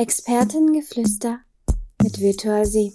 [0.00, 1.40] Expertengeflüster
[2.04, 2.94] mit Virtual Sie.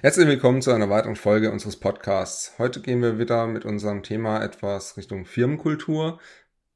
[0.00, 2.58] Herzlich willkommen zu einer weiteren Folge unseres Podcasts.
[2.58, 6.18] Heute gehen wir wieder mit unserem Thema etwas Richtung Firmenkultur.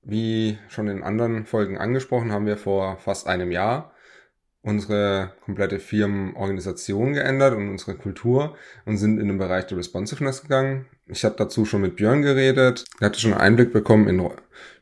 [0.03, 3.93] Wie schon in anderen Folgen angesprochen, haben wir vor fast einem Jahr
[4.63, 8.57] unsere komplette Firmenorganisation geändert und unsere Kultur
[8.87, 10.87] und sind in den Bereich der Responsiveness gegangen.
[11.11, 12.85] Ich habe dazu schon mit Björn geredet.
[13.01, 14.23] Er hatte schon einen Einblick bekommen in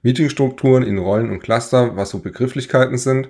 [0.02, 3.28] Meetingstrukturen, in Rollen und Cluster, was so Begrifflichkeiten sind.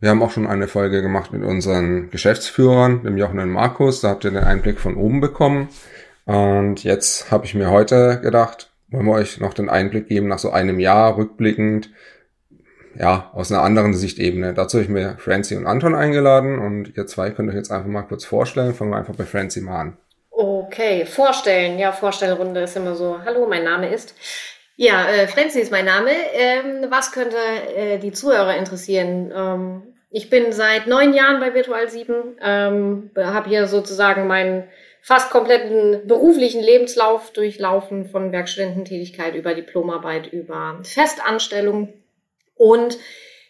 [0.00, 4.00] Wir haben auch schon eine Folge gemacht mit unseren Geschäftsführern, dem Jochen und Markus.
[4.00, 5.68] Da habt ihr den Einblick von oben bekommen.
[6.24, 10.38] Und jetzt habe ich mir heute gedacht, wollen wir euch noch den Einblick geben nach
[10.38, 11.90] so einem Jahr rückblickend,
[12.98, 14.54] ja, aus einer anderen Sichtebene.
[14.54, 17.88] Dazu habe ich mir Francie und Anton eingeladen und ihr zwei könnt euch jetzt einfach
[17.88, 18.74] mal kurz vorstellen.
[18.74, 19.96] Fangen wir einfach bei Francie mal an.
[20.76, 21.78] Okay, vorstellen.
[21.78, 23.18] Ja, Vorstellrunde ist immer so.
[23.24, 24.14] Hallo, mein Name ist.
[24.76, 26.10] Ja, äh, Franzi ist mein Name.
[26.34, 27.38] Ähm, was könnte
[27.74, 29.32] äh, die Zuhörer interessieren?
[29.34, 34.64] Ähm, ich bin seit neun Jahren bei Virtual 7, ähm, habe hier sozusagen meinen
[35.00, 41.94] fast kompletten beruflichen Lebenslauf durchlaufen, von Werkstudententätigkeit über Diplomarbeit, über Festanstellung
[42.54, 42.98] und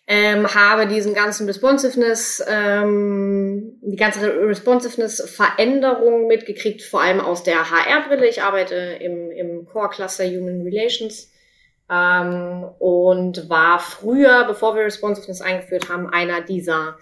[0.09, 8.29] ähm, habe diesen ganzen Responsiveness, ähm, die ganze Responsiveness-Veränderung mitgekriegt, vor allem aus der HR-Brille.
[8.29, 11.33] Ich arbeite im, im Core Cluster Human Relations
[11.91, 16.99] ähm, und war früher, bevor wir Responsiveness eingeführt haben, einer dieser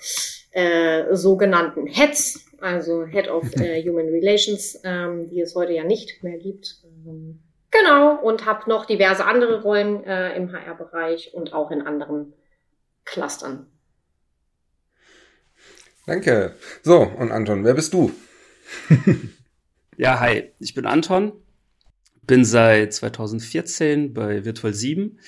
[0.52, 6.22] äh, sogenannten Heads, also Head of äh, Human Relations, ähm, die es heute ja nicht
[6.22, 6.76] mehr gibt.
[6.84, 12.32] Ähm, genau, und habe noch diverse andere Rollen äh, im HR-Bereich und auch in anderen
[13.04, 13.66] clustern.
[16.06, 16.56] Danke.
[16.82, 18.12] So, und Anton, wer bist du?
[19.96, 21.32] ja, hi, ich bin Anton,
[22.22, 25.18] bin seit 2014 bei Virtual 7,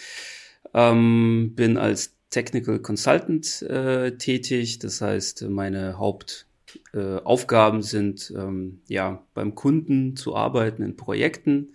[0.74, 9.24] ähm, bin als Technical Consultant äh, tätig, das heißt, meine Hauptaufgaben äh, sind, ähm, ja,
[9.32, 11.74] beim Kunden zu arbeiten in Projekten,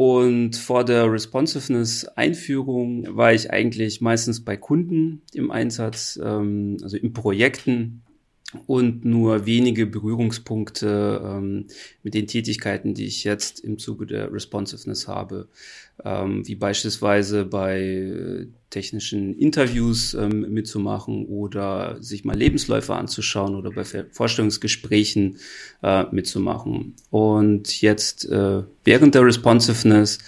[0.00, 7.12] und vor der Responsiveness-Einführung war ich eigentlich meistens bei Kunden im Einsatz, ähm, also in
[7.12, 8.00] Projekten
[8.66, 11.66] und nur wenige Berührungspunkte ähm,
[12.02, 15.48] mit den Tätigkeiten, die ich jetzt im Zuge der Responsiveness habe,
[16.04, 23.70] ähm, wie beispielsweise bei äh, technischen Interviews ähm, mitzumachen oder sich mal Lebensläufe anzuschauen oder
[23.70, 25.38] bei Vorstellungsgesprächen
[25.82, 26.94] äh, mitzumachen.
[27.10, 30.18] Und jetzt äh, während der Responsiveness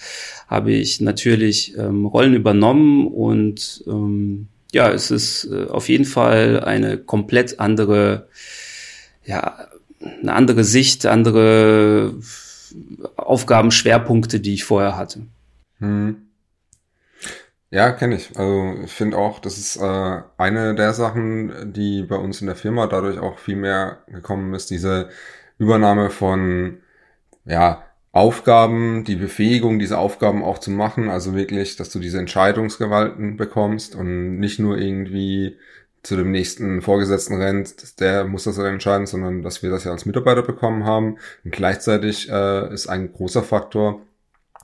[0.47, 6.63] habe ich natürlich ähm, Rollen übernommen und ähm, ja, es ist äh, auf jeden Fall
[6.63, 8.27] eine komplett andere,
[9.23, 9.67] ja,
[10.01, 12.15] eine andere Sicht, andere
[13.15, 15.21] Aufgabenschwerpunkte, die ich vorher hatte.
[15.77, 16.27] Hm.
[17.69, 18.37] Ja, kenne ich.
[18.37, 22.55] Also ich finde auch, das ist äh, eine der Sachen, die bei uns in der
[22.55, 25.09] Firma dadurch auch viel mehr gekommen ist, diese
[25.57, 26.79] Übernahme von
[27.45, 27.83] ja,
[28.13, 33.95] Aufgaben, die Befähigung, diese Aufgaben auch zu machen, also wirklich, dass du diese Entscheidungsgewalten bekommst
[33.95, 35.57] und nicht nur irgendwie
[36.03, 39.91] zu dem nächsten Vorgesetzten rennt, der muss das dann entscheiden, sondern dass wir das ja
[39.91, 41.17] als Mitarbeiter bekommen haben.
[41.43, 44.01] Und gleichzeitig äh, ist ein großer Faktor,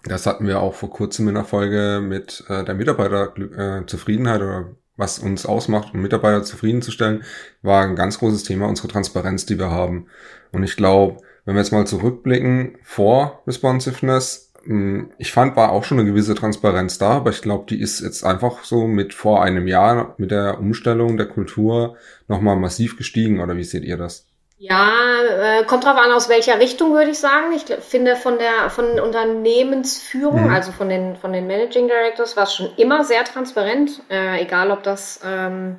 [0.03, 4.75] das hatten wir auch vor kurzem in der Folge mit äh, der Mitarbeiterzufriedenheit äh, oder
[4.95, 7.23] was uns ausmacht, um Mitarbeiter zufriedenzustellen,
[7.63, 10.07] war ein ganz großes Thema, unsere Transparenz, die wir haben.
[10.51, 11.17] Und ich glaube,
[11.49, 16.35] wenn wir jetzt mal zurückblicken vor Responsiveness, hm, ich fand, war auch schon eine gewisse
[16.35, 20.29] Transparenz da, aber ich glaube, die ist jetzt einfach so mit vor einem Jahr mit
[20.29, 21.95] der Umstellung der Kultur
[22.27, 24.27] nochmal massiv gestiegen, oder wie seht ihr das?
[24.59, 24.91] Ja,
[25.23, 27.51] äh, kommt drauf an, aus welcher Richtung würde ich sagen.
[27.55, 30.53] Ich finde von der von Unternehmensführung, mhm.
[30.53, 34.69] also von den von den Managing Directors, war es schon immer sehr transparent, äh, egal
[34.69, 35.77] ob das ähm,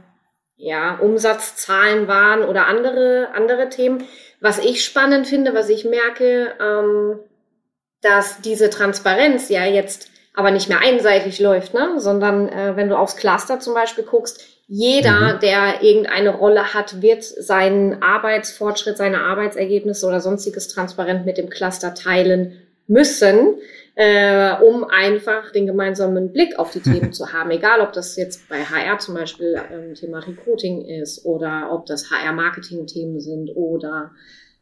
[0.56, 4.02] ja Umsatzzahlen waren oder andere andere Themen.
[4.40, 7.18] Was ich spannend finde, was ich merke, ähm,
[8.00, 11.94] dass diese Transparenz ja jetzt aber nicht mehr einseitig läuft, ne?
[11.98, 15.40] sondern äh, wenn du aufs Cluster zum Beispiel guckst, jeder, mhm.
[15.40, 21.94] der irgendeine Rolle hat, wird seinen Arbeitsfortschritt, seine Arbeitsergebnisse oder sonstiges transparent mit dem Cluster
[21.94, 23.56] teilen müssen,
[23.94, 27.50] äh, um einfach den gemeinsamen Blick auf die Themen zu haben.
[27.50, 32.10] Egal, ob das jetzt bei HR zum Beispiel ähm, Thema Recruiting ist oder ob das
[32.10, 34.12] HR-Marketing-Themen sind oder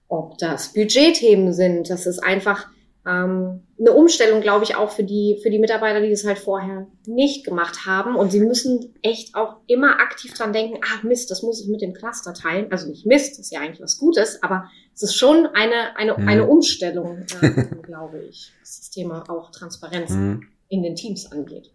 [0.08, 1.90] ob das Budget-Themen sind.
[1.90, 2.66] Das ist einfach
[3.06, 6.86] ähm, eine Umstellung, glaube ich, auch für die, für die Mitarbeiter, die das halt vorher
[7.06, 8.16] nicht gemacht haben.
[8.16, 11.80] Und sie müssen echt auch immer aktiv dran denken, ah Mist, das muss ich mit
[11.80, 12.70] dem Cluster teilen.
[12.70, 16.16] Also nicht Mist, das ist ja eigentlich was Gutes, aber es ist schon eine, eine,
[16.16, 16.26] hm.
[16.26, 17.50] eine Umstellung, äh,
[17.82, 20.48] glaube ich, was das Thema auch Transparenz hm.
[20.68, 21.70] in den Teams angeht.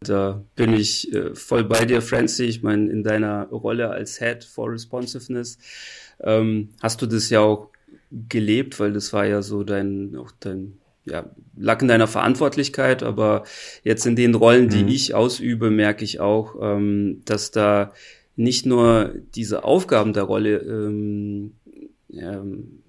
[0.00, 2.46] Da bin ich äh, voll bei dir, Francie.
[2.46, 5.58] Ich meine, in deiner Rolle als Head for Responsiveness
[6.20, 7.68] ähm, hast du das ja auch
[8.28, 13.44] gelebt, weil das war ja so dein, auch dein, ja, lag in deiner Verantwortlichkeit, aber
[13.84, 14.88] jetzt in den Rollen, die mhm.
[14.88, 17.92] ich ausübe, merke ich auch, ähm, dass da
[18.34, 21.54] nicht nur diese Aufgaben der Rolle ähm,
[22.10, 22.82] ähm,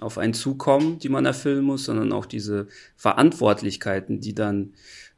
[0.00, 2.66] auf einen zukommen, die man erfüllen muss, sondern auch diese
[2.96, 4.74] Verantwortlichkeiten, die dann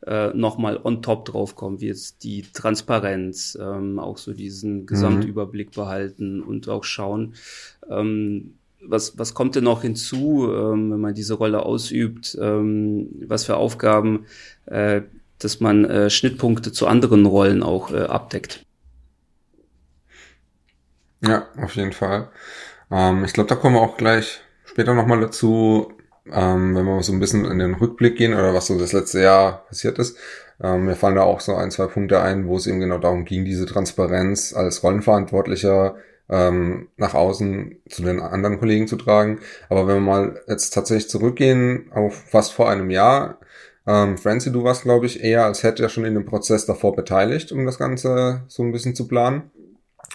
[0.07, 4.87] äh, nochmal on top draufkommen, wie jetzt die Transparenz, ähm, auch so diesen mhm.
[4.87, 5.81] Gesamtüberblick mhm.
[5.81, 7.35] behalten und auch schauen,
[7.89, 13.45] ähm, was, was kommt denn noch hinzu, ähm, wenn man diese Rolle ausübt, ähm, was
[13.45, 14.27] für Aufgaben,
[14.67, 15.03] äh,
[15.39, 18.65] dass man äh, Schnittpunkte zu anderen Rollen auch äh, abdeckt.
[21.23, 22.29] Ja, auf jeden Fall.
[22.91, 25.93] Ähm, ich glaube, da kommen wir auch gleich später nochmal dazu,
[26.33, 29.23] ähm, wenn wir so ein bisschen in den Rückblick gehen oder was so das letzte
[29.23, 30.17] Jahr passiert ist.
[30.63, 33.25] Ähm, mir fallen da auch so ein, zwei Punkte ein, wo es eben genau darum
[33.25, 35.97] ging, diese Transparenz als Rollenverantwortlicher
[36.29, 39.41] ähm, nach außen zu den anderen Kollegen zu tragen.
[39.69, 43.39] Aber wenn wir mal jetzt tatsächlich zurückgehen auf fast vor einem Jahr,
[43.87, 46.97] ähm, Francie, du warst, glaube ich, eher als hätte ja schon in dem Prozess davor
[46.97, 49.51] beteiligt, um das Ganze so ein bisschen zu planen.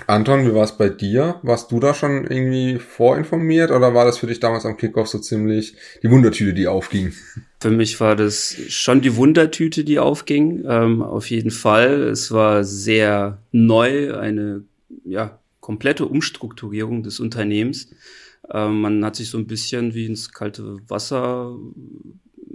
[0.07, 1.39] Anton, wie war es bei dir?
[1.43, 5.19] Warst du da schon irgendwie vorinformiert oder war das für dich damals am Kickoff so
[5.19, 7.13] ziemlich die Wundertüte, die aufging?
[7.59, 12.03] Für mich war das schon die Wundertüte, die aufging, ähm, auf jeden Fall.
[12.03, 14.63] Es war sehr neu, eine
[15.05, 17.91] ja, komplette Umstrukturierung des Unternehmens.
[18.51, 21.55] Ähm, man hat sich so ein bisschen wie ins kalte Wasser,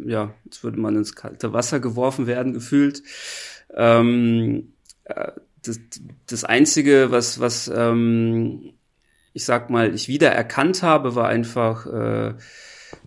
[0.05, 3.03] ja, jetzt würde man ins kalte Wasser geworfen werden, gefühlt.
[3.75, 4.73] Ähm,
[5.05, 5.33] äh,
[5.69, 5.81] das,
[6.27, 8.73] das Einzige, was, was ähm,
[9.33, 12.35] ich sag mal, ich wieder erkannt habe, war einfach äh,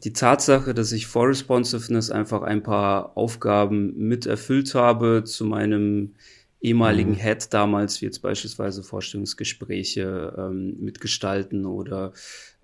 [0.03, 6.13] die Tatsache, dass ich vor Responsiveness einfach ein paar Aufgaben mit erfüllt habe zu meinem
[6.61, 7.15] ehemaligen mhm.
[7.15, 12.13] Head damals, wie jetzt beispielsweise Vorstellungsgespräche ähm, mitgestalten oder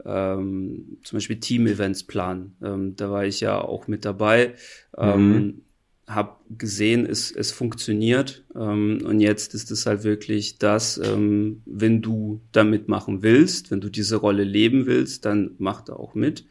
[0.06, 2.58] ähm, zum Beispiel Team-Events planen.
[2.62, 4.54] Ähm, da war ich ja auch mit dabei.
[4.98, 5.65] Ähm, mhm
[6.08, 8.44] habe gesehen, es, es funktioniert.
[8.56, 13.82] Ähm, und jetzt ist es halt wirklich das, ähm, wenn du da mitmachen willst, wenn
[13.82, 16.46] du diese Rolle leben willst, dann mach da auch mit.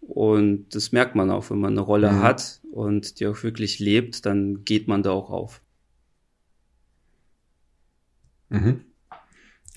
[0.00, 2.22] Und das merkt man auch, wenn man eine Rolle mhm.
[2.22, 5.60] hat und die auch wirklich lebt, dann geht man da auch auf.
[8.48, 8.84] Mhm.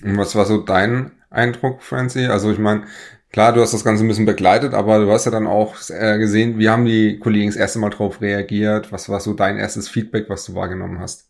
[0.02, 2.26] Und was war so dein Eindruck, Francie?
[2.26, 2.86] Also ich meine,
[3.34, 6.18] Klar, du hast das Ganze ein bisschen begleitet, aber du hast ja dann auch äh,
[6.18, 8.92] gesehen, wie haben die Kollegen das erste Mal drauf reagiert?
[8.92, 11.24] Was war so dein erstes Feedback, was du wahrgenommen hast?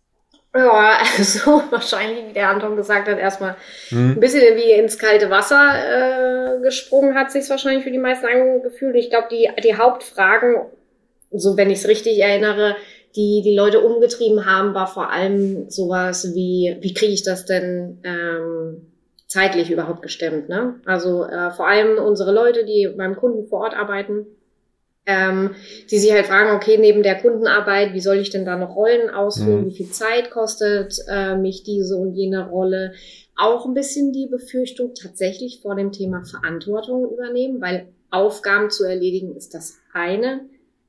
[0.54, 3.56] Ja, also wahrscheinlich, wie der Anton gesagt hat, erstmal
[3.88, 4.10] hm.
[4.10, 8.96] ein bisschen wie ins kalte Wasser äh, gesprungen hat sich wahrscheinlich für die meisten angefühlt.
[8.96, 10.56] Ich glaube, die, die Hauptfragen,
[11.30, 12.76] so wenn ich es richtig erinnere,
[13.16, 18.02] die die Leute umgetrieben haben, war vor allem sowas wie, wie kriege ich das denn
[18.04, 18.93] ähm,
[19.34, 20.48] zeitlich überhaupt gestemmt.
[20.48, 20.76] Ne?
[20.84, 24.26] Also äh, vor allem unsere Leute, die beim Kunden vor Ort arbeiten,
[25.06, 25.56] ähm,
[25.90, 29.10] die sich halt fragen, okay, neben der Kundenarbeit, wie soll ich denn da noch Rollen
[29.10, 29.62] ausführen?
[29.62, 29.66] Mhm.
[29.66, 32.92] Wie viel Zeit kostet äh, mich diese und jene Rolle?
[33.36, 39.34] Auch ein bisschen die Befürchtung tatsächlich vor dem Thema Verantwortung übernehmen, weil Aufgaben zu erledigen
[39.34, 40.42] ist das eine.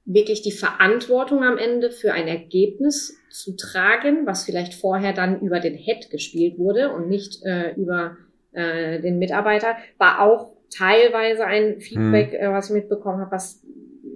[0.05, 5.59] Wirklich die Verantwortung am Ende für ein Ergebnis zu tragen, was vielleicht vorher dann über
[5.59, 8.17] den Head gespielt wurde und nicht äh, über
[8.55, 12.39] äh, den Mitarbeiter, war auch teilweise ein Feedback, hm.
[12.39, 13.61] äh, was ich mitbekommen habe, was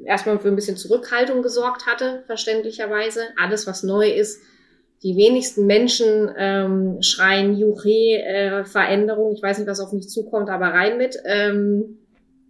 [0.05, 3.21] erstmal für ein bisschen Zurückhaltung gesorgt hatte, verständlicherweise.
[3.41, 4.41] Alles, was neu ist,
[5.03, 9.33] die wenigsten Menschen ähm, schreien Juche, äh, Veränderung.
[9.33, 11.17] Ich weiß nicht, was auf mich zukommt, aber rein mit.
[11.25, 11.99] Ähm,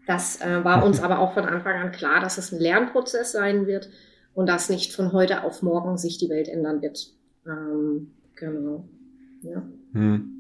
[0.08, 3.68] das äh, war uns aber auch von Anfang an klar, dass es ein Lernprozess sein
[3.68, 3.90] wird
[4.34, 7.14] und dass nicht von heute auf morgen sich die Welt ändern wird.
[7.46, 8.86] Ähm, genau.
[9.42, 9.62] Ja.
[9.94, 10.39] Hm.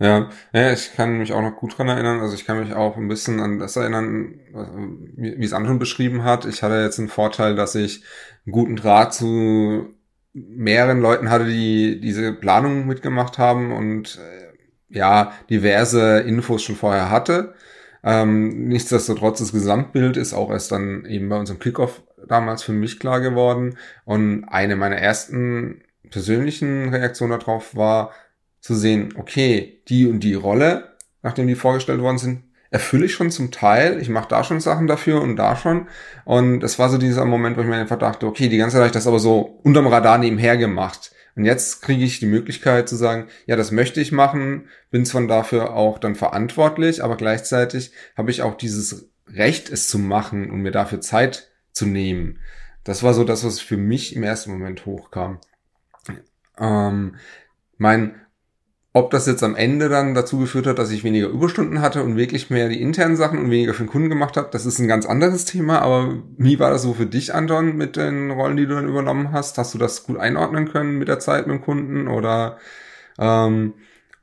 [0.00, 2.20] Ja, ja, ich kann mich auch noch gut dran erinnern.
[2.20, 4.40] Also ich kann mich auch ein bisschen an das erinnern,
[5.16, 6.44] wie, es Anton beschrieben hat.
[6.46, 8.02] Ich hatte jetzt einen Vorteil, dass ich
[8.44, 9.94] einen guten Draht zu
[10.32, 17.10] mehreren Leuten hatte, die diese Planung mitgemacht haben und äh, ja, diverse Infos schon vorher
[17.10, 17.54] hatte.
[18.02, 22.98] Ähm, nichtsdestotrotz, das Gesamtbild ist auch erst dann eben bei unserem Kickoff damals für mich
[22.98, 23.78] klar geworden.
[24.04, 28.12] Und eine meiner ersten persönlichen Reaktionen darauf war,
[28.64, 33.30] zu sehen, okay, die und die Rolle, nachdem die vorgestellt worden sind, erfülle ich schon
[33.30, 34.00] zum Teil.
[34.00, 35.86] Ich mache da schon Sachen dafür und da schon.
[36.24, 38.80] Und das war so dieser Moment, wo ich mir einfach dachte, okay, die ganze Zeit
[38.80, 41.12] habe ich das aber so unterm Radar nebenher gemacht.
[41.36, 45.26] Und jetzt kriege ich die Möglichkeit zu sagen, ja, das möchte ich machen, bin zwar
[45.26, 50.62] dafür auch dann verantwortlich, aber gleichzeitig habe ich auch dieses Recht, es zu machen und
[50.62, 52.38] mir dafür Zeit zu nehmen.
[52.82, 55.38] Das war so das, was für mich im ersten Moment hochkam.
[56.58, 57.16] Ähm,
[57.76, 58.14] mein,
[58.96, 62.16] ob das jetzt am Ende dann dazu geführt hat, dass ich weniger Überstunden hatte und
[62.16, 64.86] wirklich mehr die internen Sachen und weniger für den Kunden gemacht habe, das ist ein
[64.86, 65.80] ganz anderes Thema.
[65.80, 69.32] Aber wie war das so für dich, Anton, mit den Rollen, die du dann übernommen
[69.32, 69.58] hast?
[69.58, 72.58] Hast du das gut einordnen können mit der Zeit mit dem Kunden oder
[73.18, 73.74] ähm,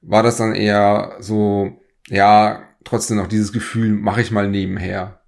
[0.02, 5.20] war das dann eher so, ja, trotzdem noch dieses Gefühl, mache ich mal nebenher?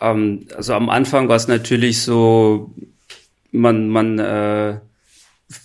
[0.00, 2.74] Ähm, also am Anfang war es natürlich so,
[3.52, 4.80] man, man äh,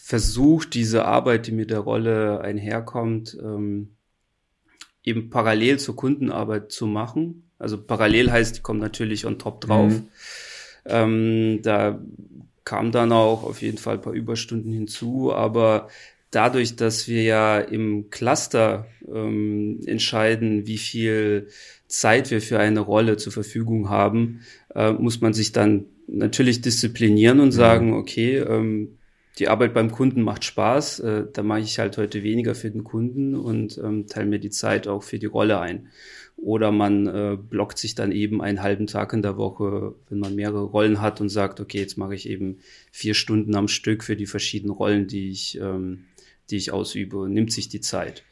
[0.05, 3.95] versucht, diese Arbeit, die mit der Rolle einherkommt, ähm,
[5.03, 7.49] eben parallel zur Kundenarbeit zu machen.
[7.57, 9.93] Also parallel heißt, die kommt natürlich on top drauf.
[9.93, 10.07] Mhm.
[10.85, 11.99] Ähm, da
[12.65, 15.89] kam dann auch auf jeden Fall ein paar Überstunden hinzu, aber
[16.29, 21.47] dadurch, dass wir ja im Cluster ähm, entscheiden, wie viel
[21.87, 24.41] Zeit wir für eine Rolle zur Verfügung haben,
[24.75, 27.51] äh, muss man sich dann natürlich disziplinieren und mhm.
[27.53, 28.99] sagen, okay, ähm,
[29.37, 32.83] die Arbeit beim Kunden macht Spaß, äh, da mache ich halt heute weniger für den
[32.83, 35.89] Kunden und ähm, teile mir die Zeit auch für die Rolle ein.
[36.37, 40.35] Oder man äh, blockt sich dann eben einen halben Tag in der Woche, wenn man
[40.35, 42.59] mehrere Rollen hat und sagt, okay, jetzt mache ich eben
[42.91, 46.05] vier Stunden am Stück für die verschiedenen Rollen, die ich, ähm,
[46.49, 48.23] die ich ausübe und nimmt sich die Zeit.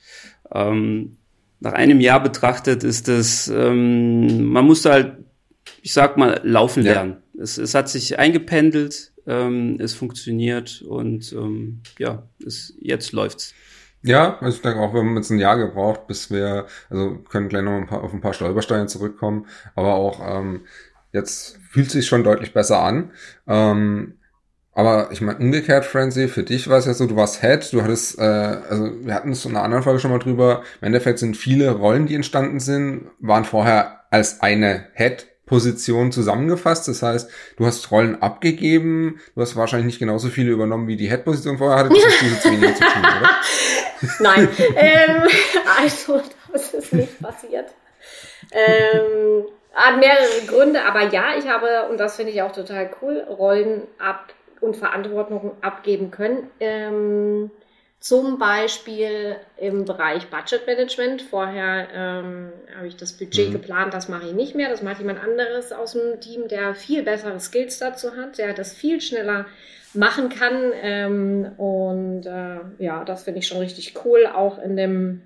[0.51, 1.17] Ähm,
[1.60, 5.17] nach einem Jahr betrachtet ist es, ähm, man musste halt,
[5.81, 7.12] ich sag mal, laufen lernen.
[7.12, 7.23] Ja.
[7.38, 13.54] Es, es hat sich eingependelt, ähm, es funktioniert und ähm, ja, es, jetzt läuft's.
[14.04, 17.48] Ja, also ich denke auch, wir haben jetzt ein Jahr gebraucht, bis wir, also können
[17.48, 20.66] gleich noch ein paar, auf ein paar Stolpersteine zurückkommen, aber auch ähm,
[21.13, 23.12] jetzt fühlt sich schon deutlich besser an.
[23.48, 24.16] Ähm,
[24.74, 27.84] aber ich meine, umgekehrt, Frenzy, für dich war es ja so, du warst Head, du
[27.84, 31.20] hattest, äh, also wir hatten es in einer anderen Folge schon mal drüber, im Endeffekt
[31.20, 36.88] sind viele Rollen, die entstanden sind, waren vorher als eine Head Position zusammengefasst.
[36.88, 41.10] Das heißt, du hast Rollen abgegeben, du hast wahrscheinlich nicht genauso viele übernommen, wie die
[41.10, 41.90] Head-Position vorher hatte.
[41.90, 43.30] Das hast du weniger zu tun, oder?
[44.20, 45.24] Nein, ähm,
[45.82, 46.22] also
[46.52, 47.74] das ist nicht passiert.
[48.52, 53.26] Ähm, hat mehrere Gründe, aber ja, ich habe, und das finde ich auch total cool,
[53.28, 56.50] Rollen ab und Verantwortung abgeben können.
[56.60, 57.52] Ähm,
[58.03, 61.22] zum Beispiel im Bereich Budget Management.
[61.22, 63.53] Vorher ähm, habe ich das Budget mhm.
[63.53, 64.67] geplant, das mache ich nicht mehr.
[64.67, 68.74] Das macht jemand anderes aus dem Team, der viel bessere Skills dazu hat, der das
[68.74, 69.45] viel schneller
[69.93, 70.74] machen kann.
[70.81, 75.22] Ähm, und äh, ja, das finde ich schon richtig cool, auch in dem,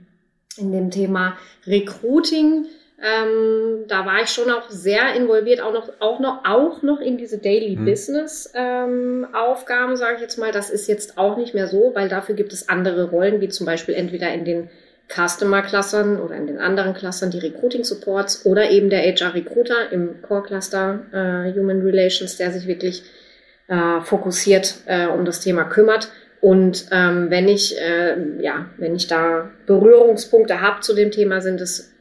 [0.57, 2.67] in dem Thema Recruiting
[2.99, 7.17] ähm, da war ich schon auch sehr involviert, auch noch, auch noch, auch noch in
[7.17, 7.85] diese Daily hm.
[7.85, 10.51] Business ähm, Aufgaben, sage ich jetzt mal.
[10.51, 13.67] Das ist jetzt auch nicht mehr so, weil dafür gibt es andere Rollen, wie zum
[13.67, 14.69] Beispiel entweder in den
[15.09, 21.53] Customer-Clustern oder in den anderen Clustern die Recruiting-Supports oder eben der HR-Recruiter im Core-Cluster äh,
[21.53, 23.03] Human Relations, der sich wirklich
[23.67, 26.09] äh, fokussiert äh, um das Thema kümmert.
[26.41, 31.61] Und ähm, wenn ich äh, ja, wenn ich da Berührungspunkte habe zu dem Thema, sind
[31.61, 31.93] es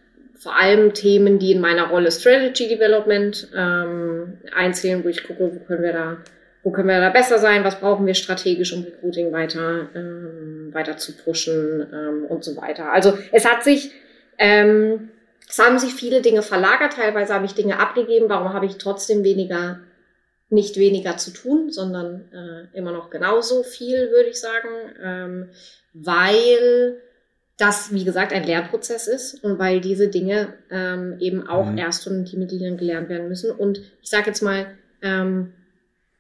[0.47, 5.59] vor allem Themen, die in meiner Rolle Strategy Development ähm, einzählen, wo ich gucke, wo
[5.65, 6.19] können wir da,
[6.63, 10.99] wo können wir da besser sein, was brauchen wir strategisch, um Recruiting weiter, ähm, weiter
[10.99, 12.93] zu pushen ähm, und so weiter.
[12.93, 13.91] Also es hat sich,
[14.39, 15.09] ähm,
[15.49, 19.25] es haben sich viele Dinge verlagert, teilweise habe ich Dinge abgegeben, warum habe ich trotzdem
[19.25, 19.81] weniger,
[20.49, 24.69] nicht weniger zu tun, sondern äh, immer noch genauso viel, würde ich sagen,
[25.03, 25.49] ähm,
[25.93, 27.03] weil
[27.59, 31.79] das, wie gesagt, ein Lehrprozess ist und weil diese Dinge ähm, eben auch mhm.
[31.79, 33.51] erst von Teammitgliedern gelernt werden müssen.
[33.51, 34.67] Und ich sage jetzt mal,
[35.03, 35.53] ähm,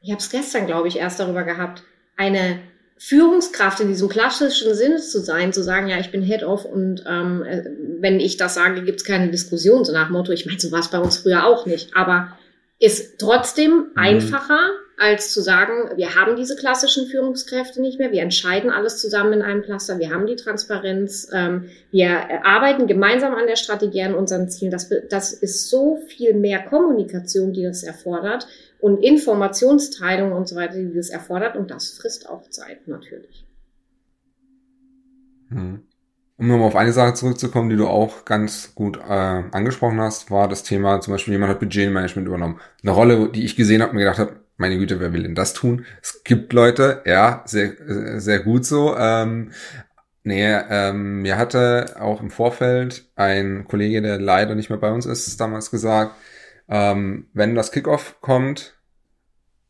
[0.00, 1.82] ich habe es gestern, glaube ich, erst darüber gehabt,
[2.16, 2.60] eine
[2.98, 7.42] Führungskraft in diesem klassischen Sinne zu sein, zu sagen, ja, ich bin Head-Off und ähm,
[7.42, 7.64] äh,
[8.00, 10.80] wenn ich das sage, gibt es keine Diskussion, so nach Motto, ich meine, so war
[10.80, 12.38] es bei uns früher auch nicht, aber
[12.78, 13.90] ist trotzdem mhm.
[13.96, 14.60] einfacher,
[14.98, 19.42] als zu sagen, wir haben diese klassischen Führungskräfte nicht mehr, wir entscheiden alles zusammen in
[19.42, 24.48] einem Cluster, wir haben die Transparenz, ähm, wir arbeiten gemeinsam an der Strategie, an unseren
[24.48, 24.70] Zielen.
[24.70, 28.46] Das, das ist so viel mehr Kommunikation, die das erfordert
[28.78, 33.46] und Informationsteilung und so weiter, die das erfordert und das frisst auch Zeit natürlich.
[35.50, 35.82] Hm.
[36.38, 40.48] Um nochmal auf eine Sache zurückzukommen, die du auch ganz gut äh, angesprochen hast, war
[40.48, 42.60] das Thema, zum Beispiel jemand hat Budgetmanagement übernommen.
[42.82, 45.34] Eine Rolle, die ich gesehen habe und mir gedacht habe, meine Güte, wer will denn
[45.34, 45.84] das tun?
[46.02, 48.96] Es gibt Leute, ja, sehr, sehr gut so.
[48.96, 49.52] Ähm,
[50.22, 55.06] nee, ähm, mir hatte auch im Vorfeld ein Kollege, der leider nicht mehr bei uns
[55.06, 56.14] ist, damals gesagt,
[56.68, 58.78] ähm, wenn das Kickoff kommt,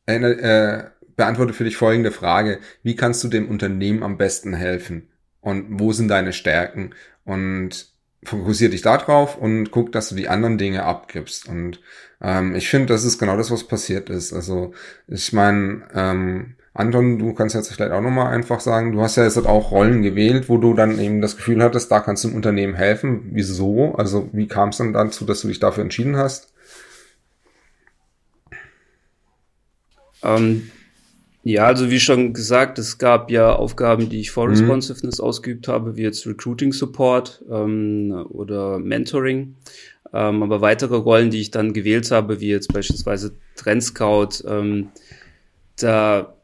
[0.06, 0.84] äh, äh,
[1.16, 2.60] beantworte für dich folgende Frage.
[2.82, 5.08] Wie kannst du dem Unternehmen am besten helfen?
[5.40, 6.94] Und wo sind deine Stärken?
[7.24, 11.48] Und fokussier dich da drauf und guck, dass du die anderen Dinge abgibst.
[11.48, 11.80] Und
[12.20, 14.32] ähm, ich finde, das ist genau das, was passiert ist.
[14.32, 14.72] Also
[15.06, 19.24] ich meine, ähm, Anton, du kannst jetzt vielleicht auch nochmal einfach sagen, du hast ja
[19.24, 22.36] jetzt auch Rollen gewählt, wo du dann eben das Gefühl hattest, da kannst du dem
[22.36, 23.30] Unternehmen helfen.
[23.32, 23.94] Wieso?
[23.94, 26.52] Also wie kam es dann dazu, dass du dich dafür entschieden hast?
[30.22, 30.70] Ähm,
[31.48, 34.50] ja, also wie schon gesagt, es gab ja Aufgaben, die ich vor mhm.
[34.50, 35.24] Responsiveness mhm.
[35.24, 39.54] ausgeübt habe, wie jetzt Recruiting Support ähm, oder Mentoring.
[40.12, 44.88] Ähm, aber weitere Rollen, die ich dann gewählt habe, wie jetzt beispielsweise Trend Scout, ähm,
[45.76, 46.34] da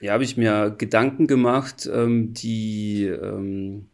[0.00, 3.86] ja, habe ich mir Gedanken gemacht, ähm, die, ähm,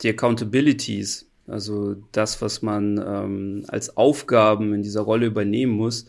[0.00, 6.06] die Accountabilities, also das, was man ähm, als Aufgaben in dieser Rolle übernehmen muss,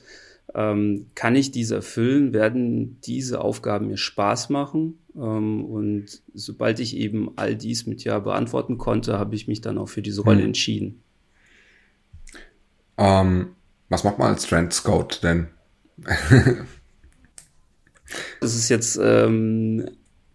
[0.55, 2.33] ähm, kann ich diese erfüllen?
[2.33, 4.99] Werden diese Aufgaben mir Spaß machen?
[5.15, 9.77] Ähm, und sobald ich eben all dies mit Ja beantworten konnte, habe ich mich dann
[9.77, 10.47] auch für diese Rolle hm.
[10.47, 11.03] entschieden.
[12.97, 13.49] Ähm,
[13.89, 15.47] was macht man als Trend Scout denn?
[18.41, 19.89] das ist jetzt ähm,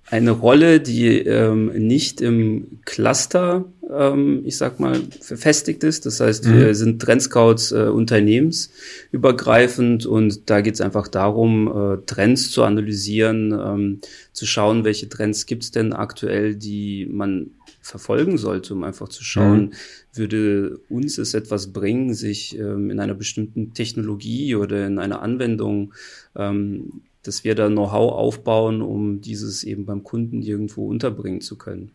[0.07, 6.07] eine Rolle, die ähm, nicht im Cluster, ähm, ich sag mal, verfestigt ist.
[6.07, 6.55] Das heißt, mhm.
[6.55, 13.53] wir sind Trendscouts äh, unternehmensübergreifend und da geht es einfach darum, äh, Trends zu analysieren,
[13.53, 14.01] ähm,
[14.33, 19.25] zu schauen, welche Trends gibt es denn aktuell, die man verfolgen sollte, um einfach zu
[19.25, 19.73] schauen, mhm.
[20.15, 25.93] würde uns es etwas bringen, sich ähm, in einer bestimmten Technologie oder in einer Anwendung
[26.37, 31.93] ähm, dass wir da Know-how aufbauen, um dieses eben beim Kunden irgendwo unterbringen zu können.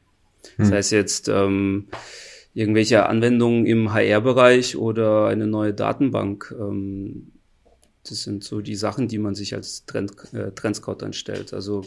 [0.56, 0.66] Hm.
[0.66, 1.88] Das heißt jetzt ähm,
[2.54, 6.56] irgendwelche Anwendungen im HR-Bereich oder eine neue Datenbank.
[6.60, 7.34] Ähm,
[8.10, 11.54] das sind so die Sachen, die man sich als Trend, äh, Trendscout dann stellt.
[11.54, 11.84] Also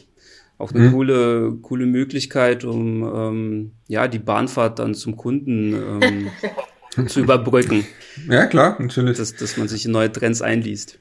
[0.59, 0.93] auch eine hm.
[0.93, 6.31] coole, coole Möglichkeit, um ähm, ja die Bahnfahrt dann zum Kunden ähm,
[7.09, 7.85] zu überbrücken.
[8.29, 9.17] Ja, klar, natürlich.
[9.17, 11.00] Dass, dass man sich in neue Trends einliest.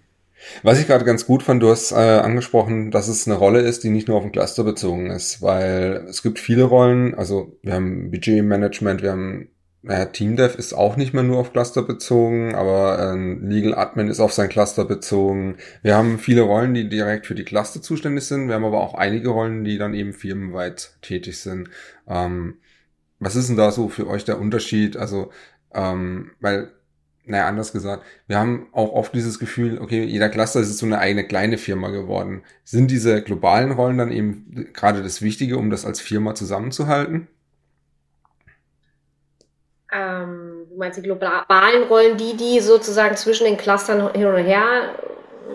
[0.64, 3.84] Was ich gerade ganz gut fand, du hast äh, angesprochen, dass es eine Rolle ist,
[3.84, 7.74] die nicht nur auf den Cluster bezogen ist, weil es gibt viele Rollen, also wir
[7.74, 9.50] haben Budgetmanagement, wir haben
[9.82, 14.20] naja, Teamdev ist auch nicht mehr nur auf Cluster bezogen, aber ähm, Legal Admin ist
[14.20, 15.56] auf sein Cluster bezogen.
[15.82, 18.50] Wir haben viele Rollen, die direkt für die Cluster zuständig sind.
[18.50, 21.70] Wir haben aber auch einige Rollen, die dann eben firmenweit tätig sind.
[22.08, 22.58] Ähm,
[23.20, 24.98] was ist denn da so für euch der Unterschied?
[24.98, 25.32] Also,
[25.74, 26.72] ähm, weil
[27.30, 31.00] naja, anders gesagt, wir haben auch oft dieses Gefühl, okay, jeder Cluster ist so eine
[31.00, 32.44] eigene kleine Firma geworden.
[32.64, 37.28] Sind diese globalen Rollen dann eben gerade das Wichtige, um das als Firma zusammenzuhalten?
[39.92, 44.96] Ähm, du meinst die globalen Rollen, die, die sozusagen zwischen den Clustern hin und her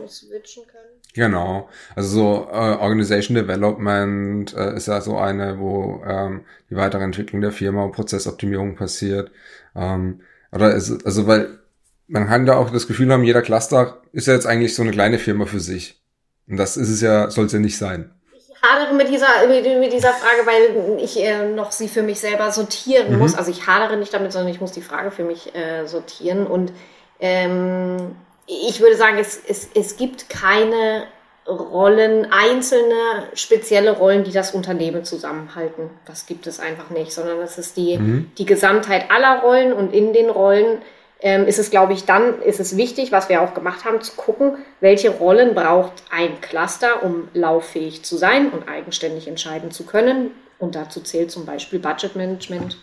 [0.09, 0.85] switchen können?
[1.15, 1.69] Genau.
[1.95, 7.41] Also so äh, Organization Development äh, ist ja so eine, wo ähm, die weitere Entwicklung
[7.41, 9.31] der Firma und Prozessoptimierung passiert.
[9.77, 11.59] Ähm, oder ist, also weil
[12.07, 14.91] man kann da auch das Gefühl haben, jeder Cluster ist ja jetzt eigentlich so eine
[14.91, 16.01] kleine Firma für sich.
[16.49, 18.13] Und das ist es ja, soll es ja nicht sein.
[18.37, 22.51] Ich hadere mit dieser, mit, dieser Frage, weil ich äh, noch sie für mich selber
[22.51, 23.19] sortieren mhm.
[23.19, 23.35] muss.
[23.35, 26.47] Also ich hadere nicht damit, sondern ich muss die Frage für mich äh, sortieren.
[26.47, 26.73] Und
[27.21, 28.15] ähm,
[28.47, 31.05] ich würde sagen, es, es, es gibt keine
[31.47, 35.91] Rollen, einzelne spezielle Rollen, die das Unternehmen zusammenhalten.
[36.07, 38.33] Das gibt es einfach nicht, sondern es ist die, mhm.
[38.39, 40.79] die Gesamtheit aller Rollen und in den Rollen
[41.25, 44.13] ähm, ist es, glaube ich, dann ist es wichtig, was wir auch gemacht haben, zu
[44.13, 50.33] gucken, welche Rollen braucht ein Cluster, um lauffähig zu sein und eigenständig entscheiden zu können.
[50.59, 52.77] Und dazu zählt zum Beispiel Budget Management,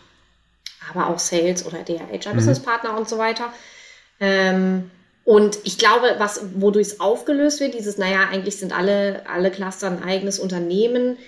[0.89, 2.97] aber auch Sales oder der HR Business Partner mhm.
[2.97, 3.53] und so weiter.
[4.19, 4.89] Ähm,
[5.23, 9.85] und ich glaube, was, wodurch es aufgelöst wird, dieses, naja, eigentlich sind alle, alle Cluster
[9.85, 11.19] ein eigenes Unternehmen,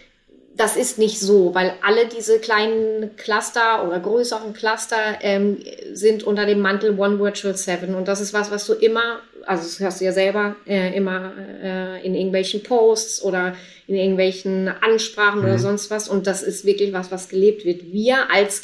[0.56, 5.58] das ist nicht so, weil alle diese kleinen Cluster oder größeren Cluster ähm,
[5.94, 7.96] sind unter dem Mantel One Virtual Seven.
[7.96, 11.32] Und das ist was, was du immer, also das hörst du ja selber, äh, immer
[11.64, 13.56] äh, in irgendwelchen Posts oder
[13.88, 15.46] in irgendwelchen Ansprachen mhm.
[15.46, 16.08] oder sonst was.
[16.08, 17.92] Und das ist wirklich was, was gelebt wird.
[17.92, 18.64] Wir als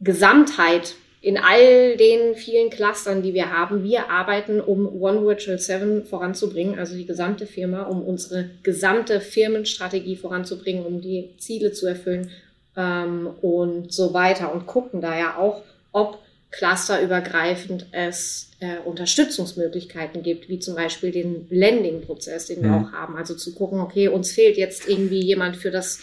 [0.00, 0.94] Gesamtheit
[1.26, 6.78] in all den vielen Clustern, die wir haben, wir arbeiten, um One Virtual Seven voranzubringen,
[6.78, 12.30] also die gesamte Firma, um unsere gesamte Firmenstrategie voranzubringen, um die Ziele zu erfüllen
[12.76, 16.20] ähm, und so weiter und gucken da ja auch, ob
[16.52, 22.84] clusterübergreifend es äh, Unterstützungsmöglichkeiten gibt, wie zum Beispiel den Blending-Prozess, den wir mhm.
[22.84, 23.16] auch haben.
[23.16, 25.98] Also zu gucken, okay, uns fehlt jetzt irgendwie jemand für das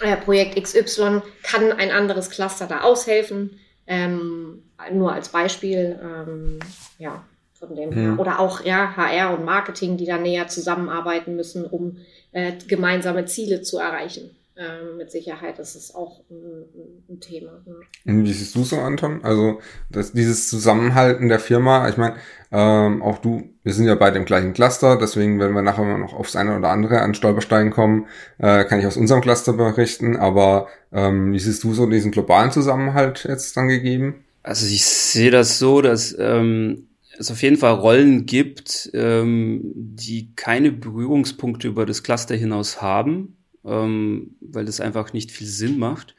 [0.00, 3.60] äh, Projekt XY, kann ein anderes Cluster da aushelfen?
[3.86, 6.58] Ähm, nur als Beispiel, ähm,
[6.98, 8.12] ja, von dem her.
[8.12, 8.18] Mhm.
[8.18, 11.98] Oder auch ja, HR und Marketing, die da näher zusammenarbeiten müssen, um
[12.32, 14.36] äh, gemeinsame Ziele zu erreichen.
[14.56, 16.64] Äh, mit Sicherheit ist es auch ein,
[17.10, 17.62] ein Thema.
[18.06, 19.22] Und wie siehst du so, Anton?
[19.22, 22.16] Also das, dieses Zusammenhalten der Firma, ich meine,
[22.50, 26.14] ähm, auch du, wir sind ja beide im gleichen Cluster, deswegen, wenn wir nachher noch
[26.14, 28.06] aufs eine oder andere an Stolperstein kommen,
[28.38, 32.50] äh, kann ich aus unserem Cluster berichten, aber ähm, wie siehst du so diesen globalen
[32.50, 34.24] Zusammenhalt jetzt dann gegeben?
[34.42, 36.88] Also ich sehe das so, dass ähm,
[37.18, 43.36] es auf jeden Fall Rollen gibt, ähm, die keine Berührungspunkte über das Cluster hinaus haben
[43.66, 46.14] ähm, weil das einfach nicht viel Sinn macht.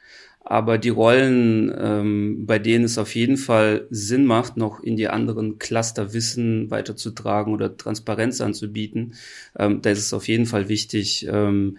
[0.49, 5.09] Aber die Rollen, ähm, bei denen es auf jeden Fall Sinn macht, noch in die
[5.09, 9.15] anderen Cluster Wissen weiterzutragen oder Transparenz anzubieten,
[9.59, 11.77] ähm, da ist es auf jeden Fall wichtig, ähm,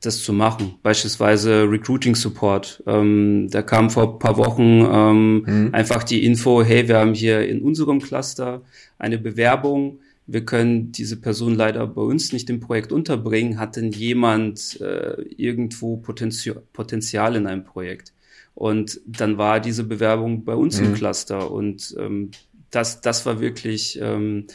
[0.00, 0.74] das zu machen.
[0.82, 2.82] Beispielsweise Recruiting Support.
[2.86, 5.68] Ähm, da kam vor ein paar Wochen ähm, mhm.
[5.72, 8.62] einfach die Info, hey, wir haben hier in unserem Cluster
[8.98, 13.90] eine Bewerbung, wir können diese Person leider bei uns nicht im Projekt unterbringen, hat denn
[13.90, 18.12] jemand äh, irgendwo Potenzi Potenzial in einem Projekt?
[18.54, 20.88] Und dann war diese Bewerbung bei uns mhm.
[20.88, 22.30] im Cluster und ähm,
[22.70, 24.46] das, das war wirklich ähm,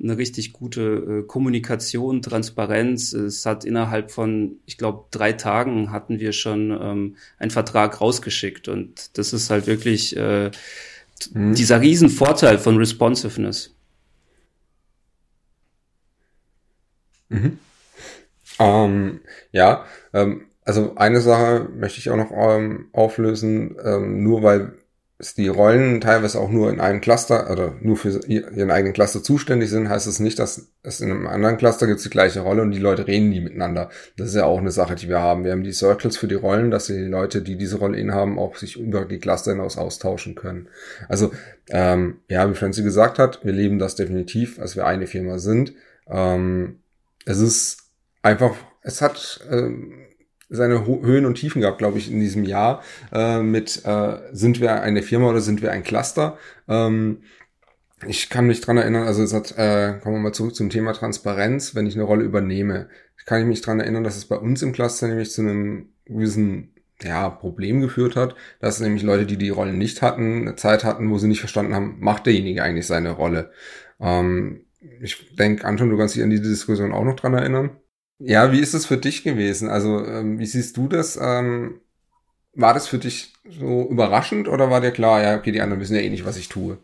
[0.00, 3.12] eine richtig gute äh, Kommunikation, Transparenz.
[3.12, 8.68] Es hat innerhalb von, ich glaube, drei Tagen hatten wir schon ähm, einen Vertrag rausgeschickt
[8.68, 10.52] und das ist halt wirklich äh,
[11.32, 11.54] mhm.
[11.54, 13.75] dieser Riesenvorteil von Responsiveness.
[17.28, 17.58] Mhm.
[18.58, 19.20] Ähm,
[19.52, 24.72] ja, ähm, also eine Sache möchte ich auch noch ähm, auflösen, ähm, nur weil
[25.18, 29.22] es die Rollen teilweise auch nur in einem Cluster oder nur für ihren eigenen Cluster
[29.22, 32.40] zuständig sind, heißt es das nicht, dass es in einem anderen Cluster gibt die gleiche
[32.40, 33.88] Rolle und die Leute reden nie miteinander.
[34.18, 35.44] Das ist ja auch eine Sache, die wir haben.
[35.44, 38.56] Wir haben die Circles für die Rollen, dass die Leute, die diese Rolle innehaben, auch
[38.56, 40.68] sich über die Cluster hinaus austauschen können.
[41.08, 41.32] Also
[41.70, 45.72] ähm, ja, wie Francie gesagt hat, wir leben das definitiv, als wir eine Firma sind.
[46.08, 46.80] Ähm,
[47.26, 47.90] es ist
[48.22, 49.68] einfach, es hat äh,
[50.48, 54.80] seine Höhen und Tiefen gehabt, glaube ich, in diesem Jahr äh, mit äh, sind wir
[54.80, 56.38] eine Firma oder sind wir ein Cluster.
[56.68, 57.22] Ähm,
[58.06, 60.92] ich kann mich dran erinnern, also es hat, äh, kommen wir mal zurück zum Thema
[60.92, 62.88] Transparenz, wenn ich eine Rolle übernehme,
[63.24, 66.74] kann ich mich dran erinnern, dass es bei uns im Cluster nämlich zu einem gewissen
[67.02, 71.10] ja, Problem geführt hat, dass nämlich Leute, die die Rollen nicht hatten, eine Zeit hatten,
[71.10, 73.50] wo sie nicht verstanden haben, macht derjenige eigentlich seine Rolle.
[74.00, 74.65] Ähm,
[75.00, 77.70] ich denke, Anton, du kannst dich an diese Diskussion auch noch dran erinnern.
[78.18, 79.68] Ja, wie ist es für dich gewesen?
[79.68, 81.18] Also, ähm, wie siehst du das?
[81.20, 81.80] Ähm,
[82.54, 85.94] war das für dich so überraschend oder war dir klar, ja, okay, die anderen wissen
[85.94, 86.78] ja eh nicht, was ich tue?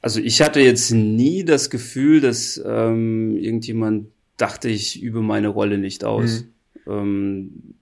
[0.00, 5.78] Also ich hatte jetzt nie das Gefühl, dass ähm, irgendjemand dachte, ich übe meine Rolle
[5.78, 6.46] nicht aus.
[6.86, 6.92] Mhm.
[6.92, 7.74] Ähm,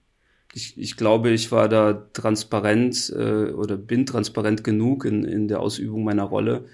[0.54, 5.60] ich, ich glaube, ich war da transparent äh, oder bin transparent genug in, in der
[5.60, 6.64] Ausübung meiner Rolle,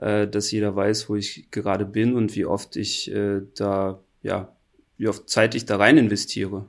[0.00, 4.52] äh, dass jeder weiß, wo ich gerade bin und wie oft ich äh, da, ja,
[4.96, 6.66] wie oft Zeit ich da rein investiere.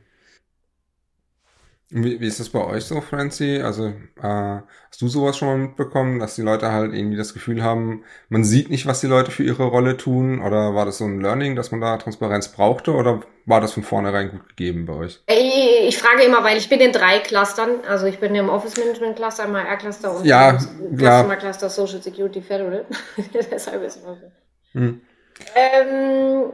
[1.91, 3.61] Wie, wie ist das bei euch so, Francie?
[3.61, 7.63] Also äh, hast du sowas schon mal mitbekommen, dass die Leute halt irgendwie das Gefühl
[7.63, 10.39] haben, man sieht nicht, was die Leute für ihre Rolle tun?
[10.39, 12.93] Oder war das so ein Learning, dass man da Transparenz brauchte?
[12.93, 15.23] Oder war das von vornherein gut gegeben bei euch?
[15.25, 17.83] Ich frage immer, weil ich bin in drei Clustern.
[17.87, 21.69] Also ich bin im Office Management Cluster, im HR Cluster und ja, im Customer Cluster
[21.71, 22.85] Social Security Federal.
[23.51, 24.15] Deshalb ist es so.
[24.73, 25.01] Hm.
[25.55, 26.53] Ähm,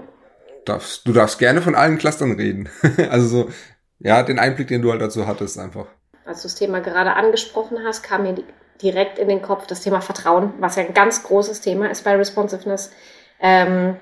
[0.64, 2.70] darfst, du darfst gerne von allen Clustern reden.
[3.10, 3.50] also so,
[4.00, 5.88] ja, den Einblick, den du halt dazu hattest, einfach.
[6.26, 8.36] Als du das Thema gerade angesprochen hast, kam mir
[8.82, 12.16] direkt in den Kopf das Thema Vertrauen, was ja ein ganz großes Thema ist bei
[12.16, 12.92] Responsiveness.
[13.40, 13.98] Ähm,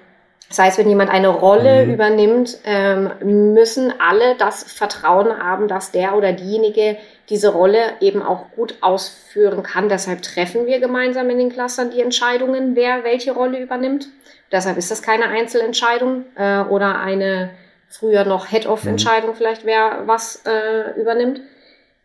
[0.50, 1.94] das heißt, wenn jemand eine Rolle mhm.
[1.94, 3.10] übernimmt, ähm,
[3.54, 6.98] müssen alle das Vertrauen haben, dass der oder diejenige
[7.30, 9.90] diese Rolle eben auch gut ausführen kann.
[9.90, 14.10] Deshalb treffen wir gemeinsam in den Clustern die Entscheidungen, wer welche Rolle übernimmt.
[14.52, 17.50] Deshalb ist das keine Einzelentscheidung äh, oder eine
[17.94, 19.36] früher noch Head-of-Entscheidung mhm.
[19.36, 21.42] vielleicht, wer was äh, übernimmt.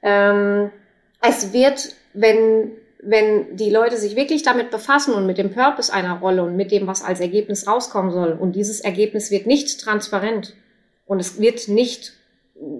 [0.02, 0.70] Ähm,
[1.20, 2.72] es wird, wenn,
[3.02, 6.70] wenn die Leute sich wirklich damit befassen und mit dem Purpose einer Rolle und mit
[6.70, 10.54] dem, was als Ergebnis rauskommen soll, und dieses Ergebnis wird nicht transparent
[11.06, 12.12] und es wird nicht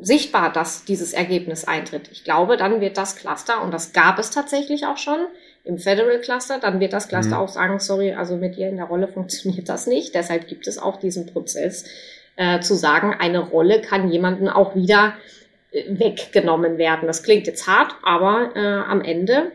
[0.03, 2.11] sichtbar, dass dieses Ergebnis eintritt.
[2.13, 5.19] Ich glaube, dann wird das Cluster, und das gab es tatsächlich auch schon
[5.65, 7.43] im Federal Cluster, dann wird das Cluster mhm.
[7.43, 10.15] auch sagen, sorry, also mit dir in der Rolle funktioniert das nicht.
[10.15, 11.85] Deshalb gibt es auch diesen Prozess,
[12.39, 15.15] äh, zu sagen, eine Rolle kann jemanden auch wieder
[15.73, 17.07] äh, weggenommen werden.
[17.07, 19.51] Das klingt jetzt hart, aber äh, am Ende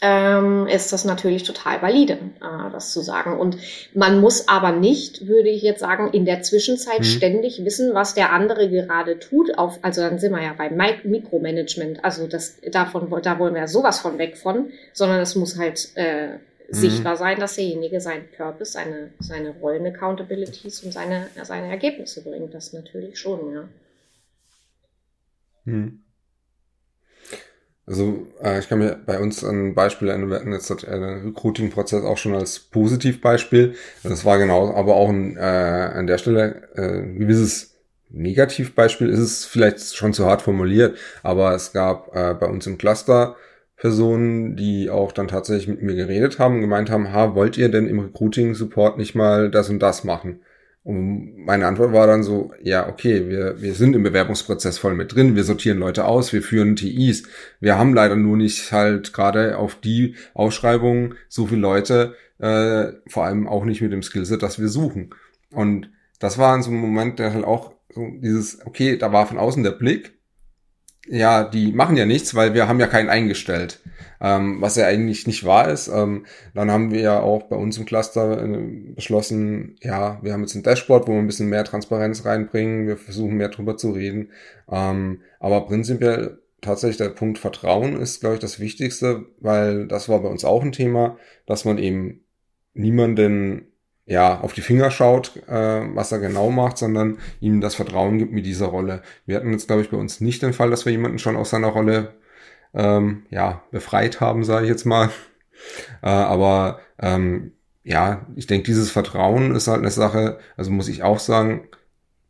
[0.00, 3.38] ähm, ist das natürlich total valide, äh, das zu sagen.
[3.38, 3.56] Und
[3.94, 7.04] man muss aber nicht, würde ich jetzt sagen, in der Zwischenzeit mhm.
[7.04, 9.56] ständig wissen, was der andere gerade tut.
[9.56, 12.04] Auf, also dann sind wir ja beim Mikromanagement.
[12.04, 15.88] Also das davon, da wollen wir ja sowas von weg von, sondern es muss halt
[15.96, 16.38] äh.
[16.68, 22.52] Sichtbar sein, dass derjenige seinen Purpose, seine, seine Rollen-Accountabilities und seine, seine Ergebnisse bringt.
[22.52, 23.68] Das natürlich schon, ja.
[25.64, 26.00] Hm.
[27.86, 32.04] Also äh, ich kann mir bei uns ein Beispiel erinnern, wir hatten jetzt den Recruiting-Prozess
[32.04, 33.74] auch schon als Positivbeispiel.
[34.02, 37.78] Das war genau, aber auch ein, äh, an der Stelle äh, ein gewisses
[38.10, 42.78] Negativbeispiel ist es vielleicht schon zu hart formuliert, aber es gab äh, bei uns im
[42.78, 43.36] Cluster
[43.78, 47.68] Personen, die auch dann tatsächlich mit mir geredet haben und gemeint haben, ha, wollt ihr
[47.68, 50.40] denn im Recruiting-Support nicht mal das und das machen?
[50.82, 55.14] Und meine Antwort war dann so, ja, okay, wir, wir sind im Bewerbungsprozess voll mit
[55.14, 57.24] drin, wir sortieren Leute aus, wir führen TIs.
[57.60, 63.26] Wir haben leider nur nicht halt gerade auf die Ausschreibungen so viele Leute, äh, vor
[63.26, 65.10] allem auch nicht mit dem Skillset, das wir suchen.
[65.52, 69.26] Und das war in so einem Moment, der halt auch so dieses, okay, da war
[69.26, 70.17] von außen der Blick,
[71.10, 73.80] ja, die machen ja nichts, weil wir haben ja keinen eingestellt.
[74.20, 75.86] Ähm, was ja eigentlich nicht wahr ist.
[75.86, 80.40] Ähm, dann haben wir ja auch bei uns im Cluster äh, beschlossen, ja, wir haben
[80.40, 83.92] jetzt ein Dashboard, wo wir ein bisschen mehr Transparenz reinbringen, wir versuchen mehr drüber zu
[83.92, 84.30] reden.
[84.68, 90.20] Ähm, aber prinzipiell tatsächlich der Punkt Vertrauen ist, glaube ich, das Wichtigste, weil das war
[90.20, 91.16] bei uns auch ein Thema,
[91.46, 92.24] dass man eben
[92.74, 93.67] niemanden
[94.08, 98.32] ja, auf die Finger schaut, äh, was er genau macht, sondern ihm das Vertrauen gibt
[98.32, 99.02] mit dieser Rolle.
[99.26, 101.50] Wir hatten jetzt, glaube ich, bei uns nicht den Fall, dass wir jemanden schon aus
[101.50, 102.14] seiner Rolle
[102.74, 105.10] ähm, ja, befreit haben, sage ich jetzt mal.
[106.02, 107.50] Äh, aber ähm,
[107.82, 111.66] ja, ich denke, dieses Vertrauen ist halt eine Sache, also muss ich auch sagen,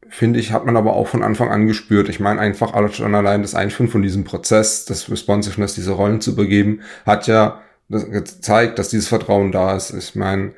[0.09, 2.09] finde ich, hat man aber auch von Anfang an gespürt.
[2.09, 6.31] Ich meine, einfach schon allein das Einführen von diesem Prozess, das Responsiveness, diese Rollen zu
[6.31, 7.61] übergeben, hat ja
[7.91, 9.91] gezeigt, dass dieses Vertrauen da ist.
[9.91, 10.53] Ich meine,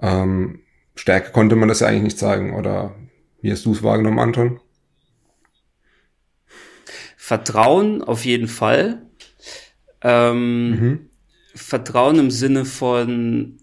[0.00, 0.60] ähm,
[0.94, 2.54] Stärke konnte man das ja eigentlich nicht zeigen.
[2.54, 2.94] Oder
[3.40, 4.60] wie hast du es wahrgenommen, Anton?
[7.16, 9.06] Vertrauen auf jeden Fall.
[10.02, 11.10] Ähm, mhm.
[11.54, 13.58] Vertrauen im Sinne von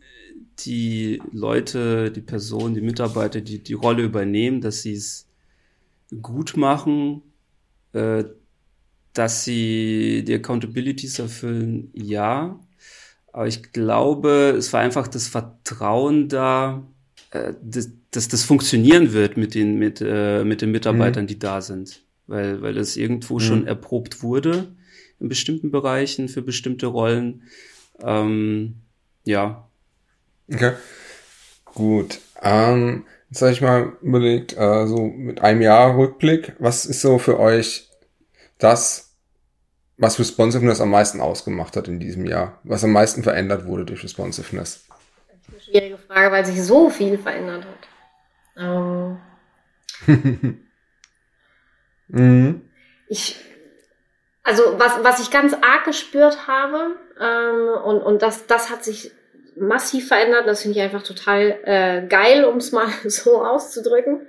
[0.59, 5.27] die Leute, die Personen, die Mitarbeiter, die die Rolle übernehmen, dass sie es
[6.21, 7.21] gut machen,
[7.93, 8.23] äh,
[9.13, 12.59] dass sie die Accountabilities erfüllen, ja.
[13.33, 16.83] Aber ich glaube, es war einfach das Vertrauen da,
[17.31, 21.27] äh, dass, dass das funktionieren wird mit den, mit, äh, mit den Mitarbeitern, mhm.
[21.27, 22.03] die da sind.
[22.25, 23.39] Weil, weil es irgendwo mhm.
[23.39, 24.67] schon erprobt wurde
[25.19, 27.43] in bestimmten Bereichen für bestimmte Rollen.
[28.01, 28.75] Ähm,
[29.23, 29.67] ja.
[30.51, 30.73] Okay.
[31.65, 32.19] Gut.
[32.41, 37.19] Ähm, jetzt habe ich mal überlegt, äh, so mit einem Jahr Rückblick, was ist so
[37.19, 37.89] für euch
[38.57, 39.06] das,
[39.97, 42.59] was Responsiveness am meisten ausgemacht hat in diesem Jahr?
[42.63, 44.85] Was am meisten verändert wurde durch Responsiveness?
[44.87, 47.87] Das ist eine schwierige Frage, weil sich so viel verändert hat.
[48.57, 49.17] Ähm,
[52.07, 52.61] mhm.
[53.07, 53.39] Ich,
[54.43, 59.11] also was, was ich ganz arg gespürt habe, ähm, und, und das, das hat sich
[59.55, 64.27] massiv verändert, das finde ich einfach total äh, geil, um es mal so auszudrücken,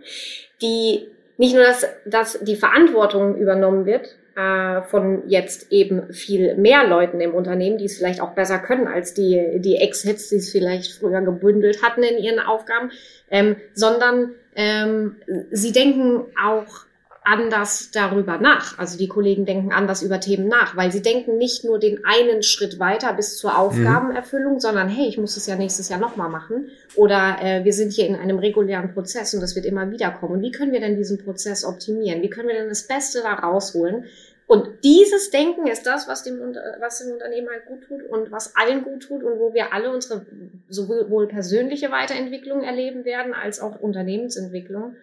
[0.62, 6.86] die nicht nur, dass, dass die Verantwortung übernommen wird, äh, von jetzt eben viel mehr
[6.86, 10.52] Leuten im Unternehmen, die es vielleicht auch besser können als die, die Ex-Hits, die es
[10.52, 12.92] vielleicht früher gebündelt hatten in ihren Aufgaben,
[13.32, 15.16] ähm, sondern ähm,
[15.50, 16.86] sie denken auch
[17.28, 18.78] anders darüber nach.
[18.78, 22.42] Also die Kollegen denken anders über Themen nach, weil sie denken nicht nur den einen
[22.42, 23.56] Schritt weiter bis zur mhm.
[23.56, 24.60] Aufgabenerfüllung, mhm.
[24.60, 26.70] sondern hey, ich muss es ja nächstes Jahr nochmal machen.
[26.96, 30.34] Oder äh, wir sind hier in einem regulären Prozess und das wird immer wieder kommen.
[30.34, 32.22] Und wie können wir denn diesen Prozess optimieren?
[32.22, 34.06] Wie können wir denn das Beste da rausholen?
[34.46, 36.40] Und dieses Denken ist das, was dem,
[36.80, 39.92] was dem Unternehmen halt gut tut und was allen gut tut und wo wir alle
[39.92, 40.24] unsere
[40.70, 44.96] sowohl persönliche Weiterentwicklung erleben werden als auch Unternehmensentwicklung.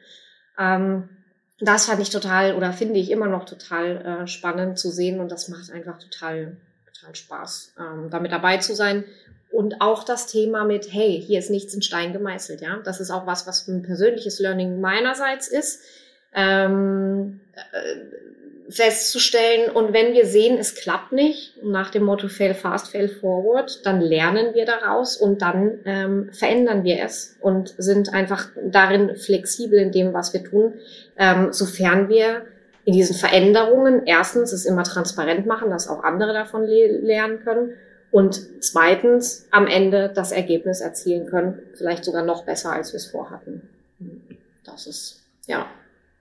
[0.58, 1.10] Ähm,
[1.60, 5.32] das fand ich total oder finde ich immer noch total äh, spannend zu sehen und
[5.32, 6.58] das macht einfach total,
[6.94, 9.06] total Spaß, ähm, damit dabei zu sein.
[9.52, 12.82] Und auch das Thema mit, hey, hier ist nichts in Stein gemeißelt, ja.
[12.84, 15.82] Das ist auch was, was ein persönliches Learning meinerseits ist.
[16.34, 17.96] Ähm, äh,
[18.70, 19.70] festzustellen.
[19.70, 24.02] Und wenn wir sehen, es klappt nicht, nach dem Motto Fail fast, fail forward, dann
[24.02, 29.92] lernen wir daraus und dann ähm, verändern wir es und sind einfach darin flexibel in
[29.92, 30.74] dem, was wir tun,
[31.18, 32.46] ähm, sofern wir
[32.86, 37.74] in diesen Veränderungen erstens es immer transparent machen, dass auch andere davon le lernen können
[38.12, 43.08] und zweitens am Ende das Ergebnis erzielen können, vielleicht sogar noch besser, als wir es
[43.08, 43.68] vorhatten.
[44.64, 45.66] Das ist ja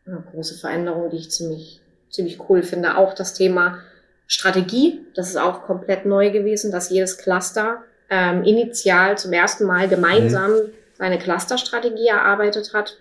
[0.07, 1.80] eine große Veränderung, die ich ziemlich
[2.14, 2.96] ziemlich cool finde.
[2.96, 3.79] Auch das Thema
[4.27, 9.88] Strategie, das ist auch komplett neu gewesen, dass jedes Cluster ähm, initial zum ersten Mal
[9.88, 10.72] gemeinsam mhm.
[10.96, 12.98] seine Clusterstrategie erarbeitet hat.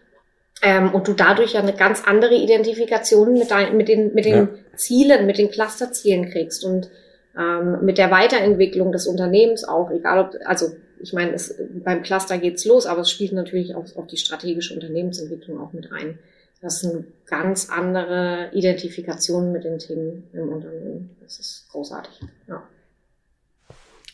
[0.61, 4.33] Ähm, und du dadurch ja eine ganz andere Identifikation mit, dein, mit den, mit den
[4.33, 4.49] ja.
[4.75, 6.89] Zielen, mit den Clusterzielen kriegst und
[7.37, 12.37] ähm, mit der Weiterentwicklung des Unternehmens auch, egal ob, also ich meine, es, beim Cluster
[12.37, 16.17] geht's los, aber es spielt natürlich auch auf die strategische Unternehmensentwicklung auch mit ein.
[16.63, 21.09] Das ist eine ganz andere Identifikation mit den Themen im Unternehmen.
[21.21, 22.21] Das ist großartig.
[22.47, 22.63] Ja.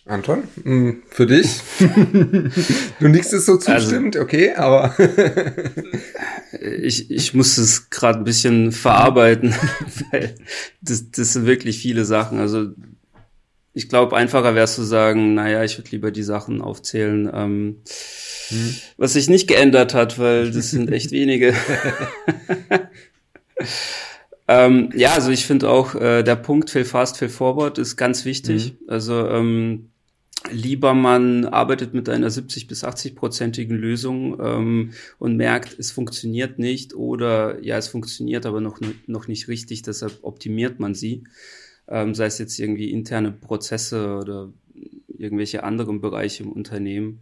[0.06, 1.62] Anton, hm, für dich?
[3.00, 4.96] du nickst es so zustimmt, also, okay, aber
[6.60, 9.54] ich, ich muss es gerade ein bisschen verarbeiten,
[10.12, 10.34] weil
[10.82, 12.40] das, das sind wirklich viele Sachen.
[12.40, 12.72] Also
[13.74, 17.82] ich glaube, einfacher wäre es zu sagen, naja, ich würde lieber die Sachen aufzählen, ähm,
[18.50, 18.76] hm.
[18.98, 21.54] was sich nicht geändert hat, weil das sind echt wenige.
[24.48, 28.26] ähm, ja, also ich finde auch, äh, der Punkt Fail Fast, Fail Forward ist ganz
[28.26, 28.74] wichtig.
[28.74, 28.90] Mhm.
[28.90, 29.90] Also ähm,
[30.52, 36.60] lieber man arbeitet mit einer 70 bis 80 prozentigen Lösung ähm, und merkt, es funktioniert
[36.60, 41.24] nicht oder ja, es funktioniert, aber noch, noch nicht richtig, deshalb optimiert man sie
[41.90, 44.54] ähm, sei es jetzt irgendwie interne Prozesse oder
[45.08, 47.22] irgendwelche anderen Bereiche im Unternehmen.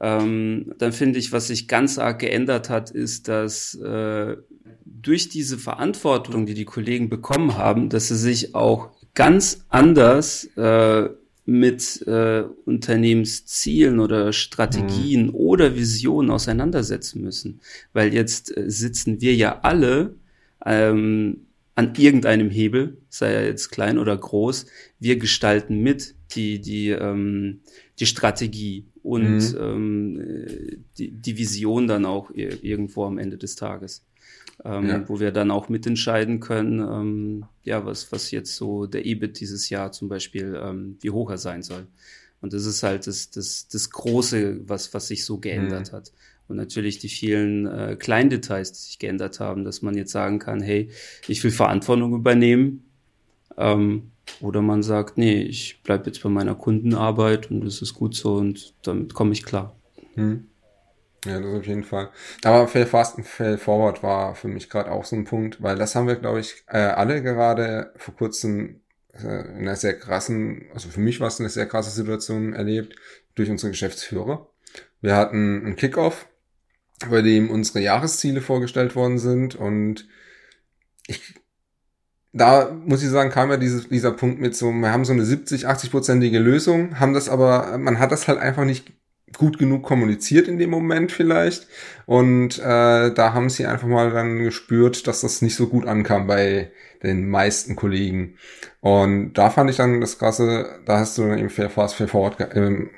[0.00, 4.36] Ähm, dann finde ich, was sich ganz arg geändert hat, ist, dass äh,
[4.84, 11.08] durch diese Verantwortung, die die Kollegen bekommen haben, dass sie sich auch ganz anders äh,
[11.44, 15.34] mit äh, Unternehmenszielen oder Strategien mhm.
[15.34, 17.60] oder Visionen auseinandersetzen müssen.
[17.92, 20.14] Weil jetzt äh, sitzen wir ja alle
[20.64, 24.66] ähm, an irgendeinem Hebel, sei er jetzt klein oder groß,
[24.98, 27.60] wir gestalten mit die, die, ähm,
[27.98, 29.58] die Strategie und mhm.
[29.58, 34.04] ähm, die, die Vision dann auch irgendwo am Ende des Tages.
[34.64, 35.08] Ähm, ja.
[35.08, 39.70] wo wir dann auch mitentscheiden können, ähm, ja, was, was jetzt so der EBIT dieses
[39.70, 41.86] Jahr zum Beispiel, ähm, wie hoch er sein soll.
[42.40, 45.96] Und das ist halt das, das, das Große, was, was sich so geändert mhm.
[45.96, 46.12] hat.
[46.48, 50.60] Und natürlich die vielen äh, Kleindetails, die sich geändert haben, dass man jetzt sagen kann,
[50.60, 50.90] hey,
[51.28, 52.82] ich will Verantwortung übernehmen.
[53.56, 54.10] Ähm,
[54.40, 58.36] oder man sagt, nee, ich bleibe jetzt bei meiner Kundenarbeit und das ist gut so
[58.36, 59.76] und damit komme ich klar.
[60.14, 60.48] Hm.
[61.24, 62.10] Ja, das auf jeden Fall.
[62.44, 65.76] Aber Fail Fast und Fail Forward war für mich gerade auch so ein Punkt, weil
[65.76, 68.80] das haben wir, glaube ich, äh, alle gerade vor kurzem
[69.14, 72.94] äh, in einer sehr krassen, also für mich war es eine sehr krasse Situation erlebt
[73.34, 74.48] durch unsere Geschäftsführer.
[75.00, 76.26] Wir hatten einen Kickoff
[77.08, 79.54] bei dem unsere Jahresziele vorgestellt worden sind.
[79.54, 80.08] Und
[81.06, 81.34] ich,
[82.32, 85.24] da muss ich sagen, kam ja dieses, dieser Punkt mit so, wir haben so eine
[85.24, 88.92] 70, 80-prozentige Lösung, haben das aber, man hat das halt einfach nicht
[89.36, 91.66] gut genug kommuniziert in dem Moment vielleicht.
[92.06, 96.26] Und äh, da haben sie einfach mal dann gespürt, dass das nicht so gut ankam
[96.26, 96.70] bei
[97.02, 98.34] den meisten Kollegen.
[98.80, 102.08] Und da fand ich dann das Krasse, da hast du dann eben Fair Fast, Fair
[102.08, 102.90] Forward ähm,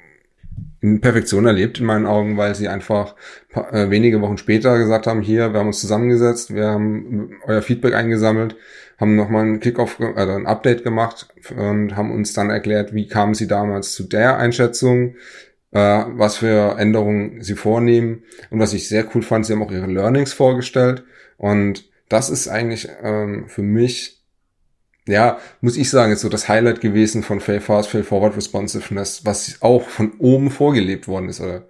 [0.80, 3.14] in Perfektion erlebt in meinen Augen, weil sie einfach
[3.54, 7.94] äh, wenige Wochen später gesagt haben, hier, wir haben uns zusammengesetzt, wir haben euer Feedback
[7.94, 8.56] eingesammelt,
[9.00, 13.34] haben nochmal ein Kickoff, also ein Update gemacht und haben uns dann erklärt, wie kamen
[13.34, 15.16] sie damals zu der Einschätzung,
[15.72, 18.24] äh, was für Änderungen sie vornehmen.
[18.50, 21.04] Und was ich sehr cool fand, sie haben auch ihre Learnings vorgestellt.
[21.38, 24.20] Und das ist eigentlich ähm, für mich
[25.08, 29.24] ja, muss ich sagen, ist so das Highlight gewesen von Fail Fast, Fail Forward Responsiveness,
[29.24, 31.40] was auch von oben vorgelebt worden ist.
[31.40, 31.68] Oder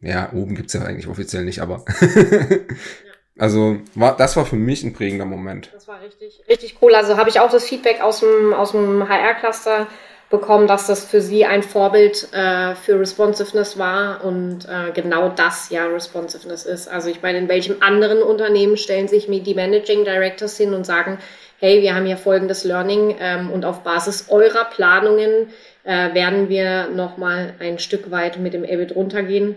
[0.00, 1.84] ja, oben gibt's ja eigentlich offiziell nicht, aber
[3.40, 5.70] also war, das war für mich ein prägender Moment.
[5.72, 6.94] Das war richtig, richtig cool.
[6.94, 9.86] Also habe ich auch das Feedback aus dem, aus dem HR-Cluster
[10.28, 15.70] bekommen, dass das für sie ein Vorbild äh, für Responsiveness war und äh, genau das
[15.70, 16.86] ja Responsiveness ist.
[16.86, 20.84] Also ich meine, in welchem anderen Unternehmen stellen sich mir die Managing Directors hin und
[20.84, 21.18] sagen,
[21.58, 25.48] hey, wir haben hier folgendes Learning ähm, und auf Basis eurer Planungen
[25.84, 29.56] äh, werden wir nochmal ein Stück weit mit dem EBIT runtergehen.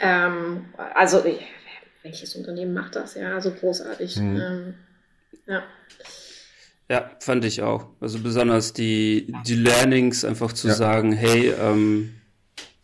[0.00, 1.22] Ähm, also,
[2.04, 3.14] welches Unternehmen macht das?
[3.14, 4.16] Ja, so großartig.
[4.16, 4.36] Mhm.
[4.36, 4.74] Ähm,
[5.46, 5.62] ja.
[6.88, 7.88] Ja, fand ich auch.
[7.98, 10.74] Also besonders die, die Learnings einfach zu ja.
[10.74, 12.14] sagen, hey, ähm,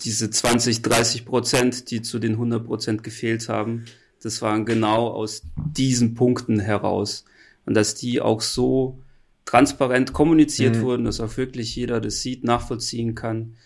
[0.01, 3.85] diese 20, 30 Prozent, die zu den 100 Prozent gefehlt haben,
[4.23, 7.27] das waren genau aus diesen Punkten heraus
[7.67, 8.99] und dass die auch so
[9.45, 10.83] transparent kommuniziert mhm.
[10.83, 13.57] wurden, dass auch wirklich jeder das sieht, nachvollziehen kann,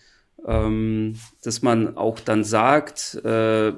[0.45, 1.13] ähm,
[1.43, 3.71] dass man auch dann sagt, äh,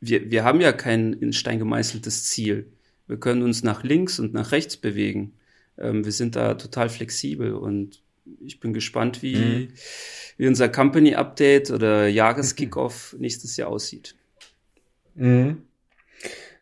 [0.00, 2.66] wir, wir haben ja kein in Stein gemeißeltes Ziel.
[3.06, 5.34] Wir können uns nach links und nach rechts bewegen.
[5.78, 8.02] Ähm, wir sind da total flexibel und
[8.44, 9.68] ich bin gespannt, wie, mhm.
[10.36, 14.14] wie unser Company Update oder Jahreskickoff nächstes Jahr aussieht.
[15.14, 15.62] Mhm.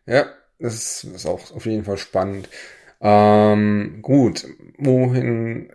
[0.05, 0.27] Ja,
[0.59, 2.49] das ist auch auf jeden Fall spannend.
[3.01, 4.45] Ähm, gut,
[4.77, 5.71] wohin.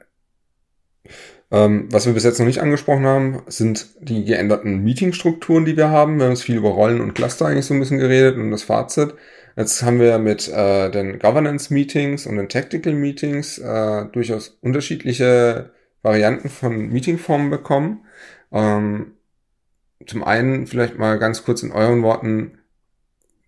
[1.53, 5.90] Ähm, was wir bis jetzt noch nicht angesprochen haben, sind die geänderten Meetingstrukturen, die wir
[5.90, 6.18] haben.
[6.18, 8.62] Wir haben jetzt viel über Rollen und Cluster eigentlich so ein bisschen geredet und das
[8.62, 9.14] Fazit.
[9.57, 15.70] Jetzt haben wir mit äh, den Governance Meetings und den Tactical Meetings äh, durchaus unterschiedliche
[16.03, 18.05] Varianten von Meetingformen bekommen.
[18.53, 19.12] Ähm,
[20.07, 22.59] zum einen vielleicht mal ganz kurz in euren Worten,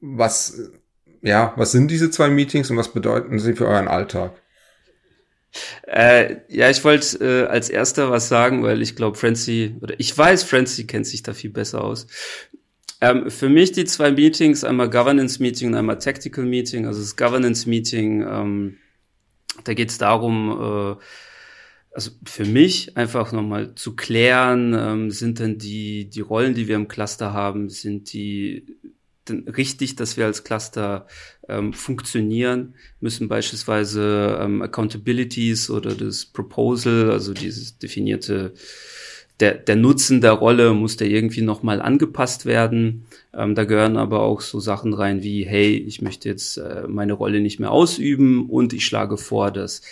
[0.01, 0.73] was
[1.23, 4.33] ja, was sind diese zwei Meetings und was bedeuten sie für euren Alltag?
[5.87, 10.17] Äh, ja, ich wollte äh, als erster was sagen, weil ich glaube, Francie, oder ich
[10.17, 12.07] weiß, Francie kennt sich da viel besser aus.
[13.01, 16.87] Ähm, für mich die zwei Meetings, einmal Governance Meeting und einmal Tactical Meeting.
[16.87, 18.77] Also das Governance Meeting, ähm,
[19.65, 21.03] da geht es darum, äh,
[21.95, 26.77] also für mich einfach nochmal zu klären, ähm, sind denn die, die Rollen, die wir
[26.77, 28.67] im Cluster haben, sind die
[29.31, 31.07] richtig, dass wir als Cluster
[31.49, 38.53] ähm, funktionieren, müssen beispielsweise ähm, Accountabilities oder das Proposal, also dieses definierte
[39.43, 43.07] der, der Nutzen der Rolle muss der irgendwie nochmal angepasst werden.
[43.35, 47.15] Ähm, da gehören aber auch so Sachen rein wie, hey, ich möchte jetzt äh, meine
[47.15, 49.83] Rolle nicht mehr ausüben und ich schlage vor, dass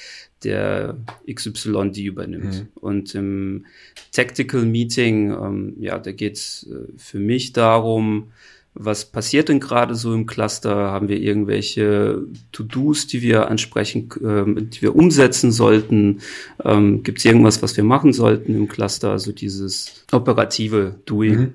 [0.44, 0.98] der
[1.30, 2.54] XY die übernimmt.
[2.60, 2.68] Mhm.
[2.74, 3.66] Und im
[4.12, 8.28] Tactical Meeting, ähm, ja, da geht's äh, für mich darum,
[8.74, 10.74] was passiert denn gerade so im Cluster?
[10.74, 16.20] Haben wir irgendwelche To-Dos, die wir ansprechen, äh, die wir umsetzen sollten?
[16.64, 19.10] Ähm, Gibt es irgendwas, was wir machen sollten im Cluster?
[19.10, 21.38] Also dieses operative Doing.
[21.38, 21.54] Mhm.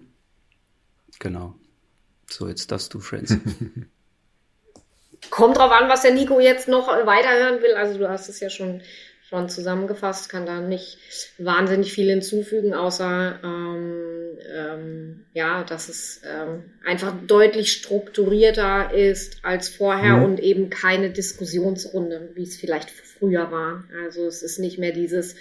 [1.20, 1.56] Genau.
[2.30, 3.38] So, jetzt darfst du, Friends.
[5.30, 7.74] Kommt drauf an, was der Nico jetzt noch weiterhören will.
[7.76, 8.82] Also du hast es ja schon
[9.30, 10.98] schon zusammengefasst, kann da nicht
[11.38, 19.70] wahnsinnig viel hinzufügen, außer ähm, ähm, ja, dass es ähm, einfach deutlich strukturierter ist als
[19.70, 20.24] vorher mhm.
[20.26, 23.86] und eben keine Diskussionsrunde, wie es vielleicht früher war.
[24.04, 25.36] Also es ist nicht mehr dieses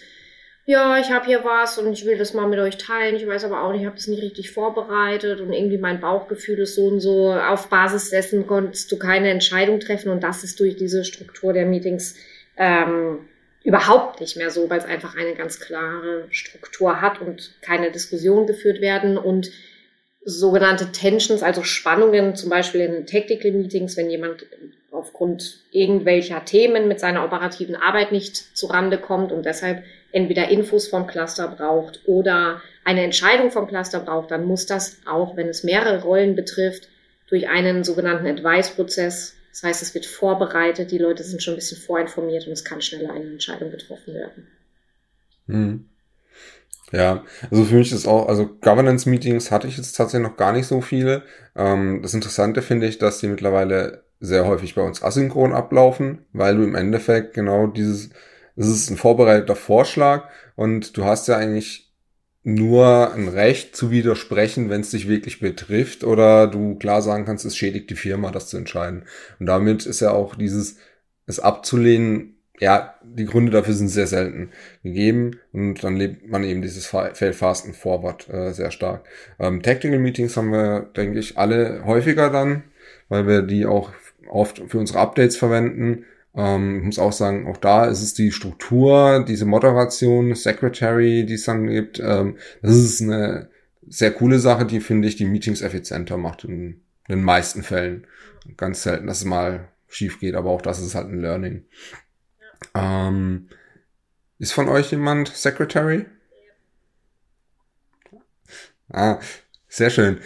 [0.67, 3.17] ja, ich habe hier was und ich will das mal mit euch teilen.
[3.17, 6.61] Ich weiß aber auch nicht, ich habe das nicht richtig vorbereitet und irgendwie mein Bauchgefühl
[6.61, 7.35] ist so und so.
[7.35, 11.67] Auf Basis dessen konntest du keine Entscheidung treffen und das ist durch diese Struktur der
[11.67, 12.17] Meetings
[12.57, 13.29] ähm,
[13.65, 18.47] überhaupt nicht mehr so, weil es einfach eine ganz klare Struktur hat und keine Diskussionen
[18.47, 19.19] geführt werden.
[19.19, 19.51] Und
[20.25, 24.47] sogenannte Tensions, also Spannungen, zum Beispiel in Tactical Meetings, wenn jemand
[24.91, 31.07] aufgrund irgendwelcher Themen mit seiner operativen Arbeit nicht zurande kommt und deshalb entweder Infos vom
[31.07, 36.03] Cluster braucht oder eine Entscheidung vom Cluster braucht, dann muss das auch, wenn es mehrere
[36.03, 36.89] Rollen betrifft,
[37.29, 41.81] durch einen sogenannten Advice-Prozess das heißt, es wird vorbereitet, die Leute sind schon ein bisschen
[41.81, 44.49] vorinformiert und es kann schneller eine Entscheidung getroffen werden.
[45.47, 45.89] Hm.
[46.91, 50.67] Ja, also für mich ist auch, also Governance-Meetings hatte ich jetzt tatsächlich noch gar nicht
[50.67, 51.23] so viele.
[51.55, 56.57] Ähm, das Interessante finde ich, dass die mittlerweile sehr häufig bei uns asynchron ablaufen, weil
[56.57, 58.11] du im Endeffekt genau dieses,
[58.57, 61.84] es ist ein vorbereiteter Vorschlag und du hast ja eigentlich
[62.45, 67.47] nur ein Recht zu widersprechen, wenn es dich wirklich betrifft oder du klar sagen kannst,
[67.47, 69.05] es schädigt die Firma, das zu entscheiden.
[69.41, 70.77] Und damit ist ja auch dieses,
[71.27, 74.51] es abzulehnen, ja, die Gründe dafür sind sehr selten
[74.83, 79.05] gegeben und dann lebt man eben dieses Fail Fast and Forward äh, sehr stark.
[79.41, 82.63] Ähm, Tactical Meetings haben wir, denke ich, alle häufiger dann,
[83.09, 83.91] weil wir die auch
[84.29, 86.05] oft für unsere Updates verwenden
[86.35, 91.35] ähm, ich muss auch sagen, auch da ist es die Struktur, diese Moderation, Secretary, die
[91.35, 92.01] es dann gibt.
[92.01, 93.49] Ähm, das ist eine
[93.87, 98.07] sehr coole Sache, die finde ich die Meetings effizienter macht in, den meisten Fällen.
[98.57, 101.65] Ganz selten, dass es mal schief geht, aber auch das ist halt ein Learning.
[102.75, 103.49] Ähm,
[104.39, 106.07] ist von euch jemand Secretary?
[108.89, 109.19] Ah,
[109.69, 110.19] sehr schön.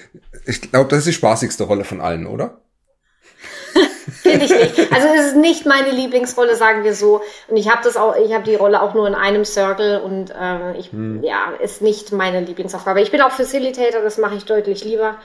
[0.46, 2.62] Ich glaube, das ist die spaßigste Rolle von allen, oder?
[4.10, 4.92] Finde ich nicht.
[4.92, 7.22] Also es ist nicht meine Lieblingsrolle, sagen wir so.
[7.48, 10.30] Und ich habe das auch, ich habe die Rolle auch nur in einem Circle und
[10.30, 11.22] äh, ich, hm.
[11.22, 13.00] ja, ist nicht meine Lieblingsaufgabe.
[13.00, 15.16] Ich bin auch Facilitator, das mache ich deutlich lieber.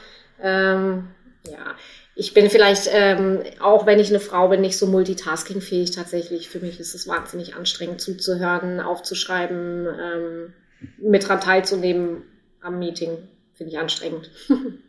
[0.42, 1.10] Ähm,
[1.46, 1.76] ja,
[2.16, 6.50] ich bin vielleicht, ähm, auch wenn ich eine Frau bin, nicht so multitaskingfähig tatsächlich.
[6.50, 10.54] Für mich ist es wahnsinnig anstrengend zuzuhören, aufzuschreiben, ähm,
[10.98, 12.24] mit dran teilzunehmen
[12.62, 13.18] am Meeting.
[13.54, 14.30] Finde ich anstrengend.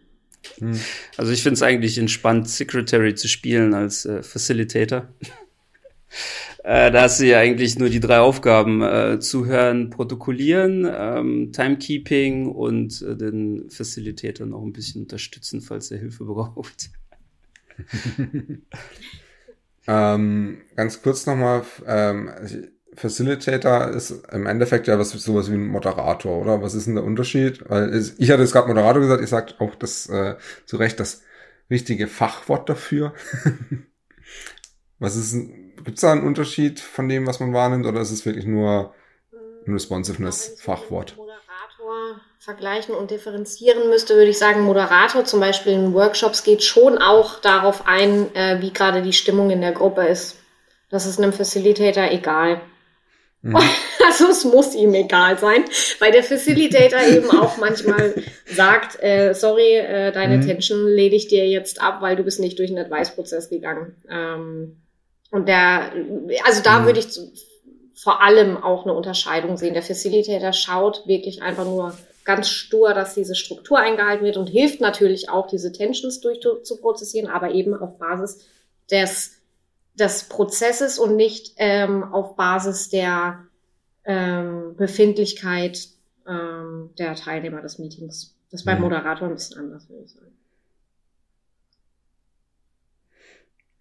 [0.59, 0.79] Hm.
[1.17, 5.09] Also ich finde es eigentlich entspannt, Secretary zu spielen als äh, Facilitator.
[6.65, 12.47] äh, da hast du ja eigentlich nur die drei Aufgaben: äh, Zuhören, Protokollieren, ähm, Timekeeping
[12.47, 16.91] und äh, den Facilitator noch ein bisschen unterstützen, falls er Hilfe braucht.
[19.87, 22.31] ähm, ganz kurz nochmal, ähm,
[22.97, 26.63] Facilitator ist im Endeffekt ja was sowas wie ein Moderator, oder?
[26.63, 27.69] Was ist denn der Unterschied?
[27.69, 30.37] Weil ich hatte jetzt gerade Moderator gesagt, ihr sagt auch das äh,
[30.67, 31.23] zu Recht das
[31.71, 33.15] richtige Fachwort dafür.
[34.99, 35.35] was ist
[35.85, 38.95] gibt es da einen Unterschied von dem, was man wahrnimmt, oder ist es wirklich nur
[39.67, 41.17] ein Responsiveness-Fachwort?
[41.17, 46.99] Moderator vergleichen und differenzieren müsste, würde ich sagen, Moderator zum Beispiel in Workshops geht schon
[46.99, 50.37] auch darauf ein, äh, wie gerade die Stimmung in der Gruppe ist.
[50.91, 52.61] Das ist einem Facilitator egal.
[53.45, 53.57] Mhm.
[54.07, 55.65] Also es muss ihm egal sein,
[55.99, 58.15] weil der Facilitator eben auch manchmal
[58.47, 60.47] sagt, äh, sorry, äh, deine mhm.
[60.47, 63.97] Tension lege ich dir jetzt ab, weil du bist nicht durch den Advice-Prozess gegangen.
[64.11, 64.77] Ähm,
[65.31, 65.93] und der,
[66.45, 66.87] also da mhm.
[66.87, 67.19] würde ich
[67.95, 69.75] vor allem auch eine Unterscheidung sehen.
[69.75, 74.81] Der Facilitator schaut wirklich einfach nur ganz stur, dass diese Struktur eingehalten wird und hilft
[74.81, 78.45] natürlich auch, diese Tensions durch zu prozessieren, aber eben auf Basis
[78.91, 79.41] des,
[79.95, 83.47] des Prozesses und nicht ähm, auf Basis der
[84.05, 85.89] ähm, Befindlichkeit
[86.27, 88.37] ähm, der Teilnehmer des Meetings.
[88.51, 88.85] Das ist beim mhm.
[88.85, 90.37] Moderator ein bisschen anders, würde ich sagen.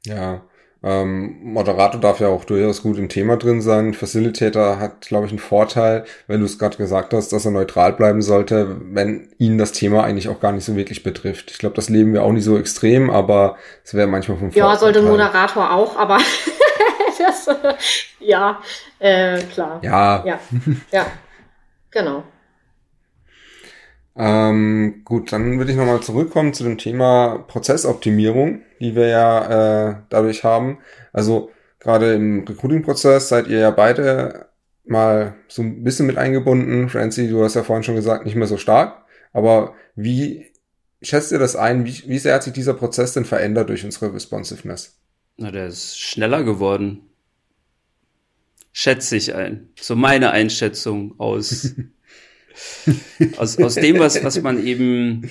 [0.05, 0.45] Ja,
[0.83, 3.93] ähm, Moderator darf ja auch durchaus gut im Thema drin sein.
[3.93, 7.93] Facilitator hat, glaube ich, einen Vorteil, wenn du es gerade gesagt hast, dass er neutral
[7.93, 11.51] bleiben sollte, wenn ihn das Thema eigentlich auch gar nicht so wirklich betrifft.
[11.51, 13.55] Ich glaube, das leben wir auch nicht so extrem, aber
[13.85, 14.71] es wäre manchmal vom Vorteil.
[14.71, 16.17] Ja, sollte Moderator auch, aber
[17.17, 17.47] das,
[18.19, 18.59] ja,
[18.99, 19.79] äh, klar.
[19.83, 20.25] Ja.
[20.25, 20.39] Ja,
[20.91, 21.05] ja.
[21.91, 22.23] genau.
[24.15, 29.95] Ähm, gut, dann würde ich nochmal zurückkommen zu dem Thema Prozessoptimierung, die wir ja äh,
[30.09, 30.79] dadurch haben.
[31.11, 31.49] Also
[31.79, 34.49] gerade im Recruiting-Prozess seid ihr ja beide
[34.85, 36.89] mal so ein bisschen mit eingebunden.
[36.89, 39.03] Francie, du hast ja vorhin schon gesagt, nicht mehr so stark.
[39.31, 40.51] Aber wie
[41.01, 41.85] schätzt ihr das ein?
[41.85, 44.99] Wie, wie sehr hat sich dieser Prozess denn verändert durch unsere Responsiveness?
[45.37, 47.01] Na, der ist schneller geworden.
[48.71, 49.69] Schätze ich ein.
[49.79, 51.73] So meine Einschätzung aus
[53.37, 55.29] aus, aus dem, was, was man eben,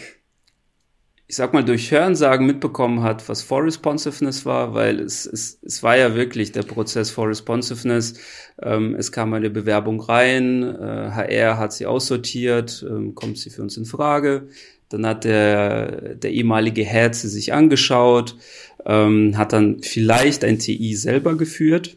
[1.27, 5.83] ich sag mal, durch Hörensagen mitbekommen hat, was for Responsiveness war, weil es, es, es
[5.83, 8.15] war ja wirklich der Prozess for Responsiveness.
[8.61, 13.63] Ähm, es kam eine Bewerbung rein, äh, HR hat sie aussortiert, ähm, kommt sie für
[13.63, 14.49] uns in Frage.
[14.89, 18.37] Dann hat der, der ehemalige Head sie sich angeschaut,
[18.85, 21.97] ähm, hat dann vielleicht ein TI selber geführt.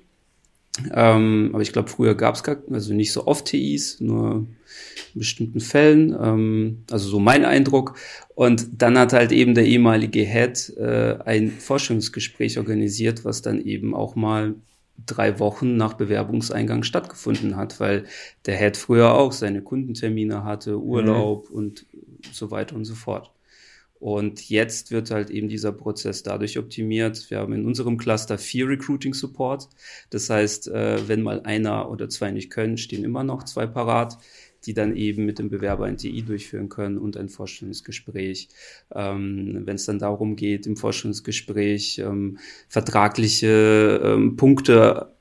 [0.94, 4.46] Ähm, aber ich glaube, früher gab es gar, also nicht so oft TIs, nur
[5.14, 6.16] in bestimmten Fällen.
[6.20, 7.98] Ähm, also so mein Eindruck.
[8.36, 13.94] Und dann hat halt eben der ehemalige Head äh, ein Forschungsgespräch organisiert, was dann eben
[13.94, 14.56] auch mal
[15.06, 18.06] drei Wochen nach Bewerbungseingang stattgefunden hat, weil
[18.46, 21.56] der Head früher auch seine Kundentermine hatte, Urlaub mhm.
[21.56, 21.86] und
[22.32, 23.32] so weiter und so fort.
[24.06, 27.32] Und jetzt wird halt eben dieser Prozess dadurch optimiert.
[27.32, 29.68] Wir haben in unserem Cluster vier Recruiting Support.
[30.12, 34.20] Das heißt, äh, wenn mal einer oder zwei nicht können, stehen immer noch zwei parat
[34.66, 38.50] die dann eben mit dem Bewerber ein TI durchführen können und ein Vorstellungsgespräch.
[38.94, 42.38] Ähm, Wenn es dann darum geht, im Vorstellungsgespräch ähm,
[42.68, 45.12] vertragliche ähm, Punkte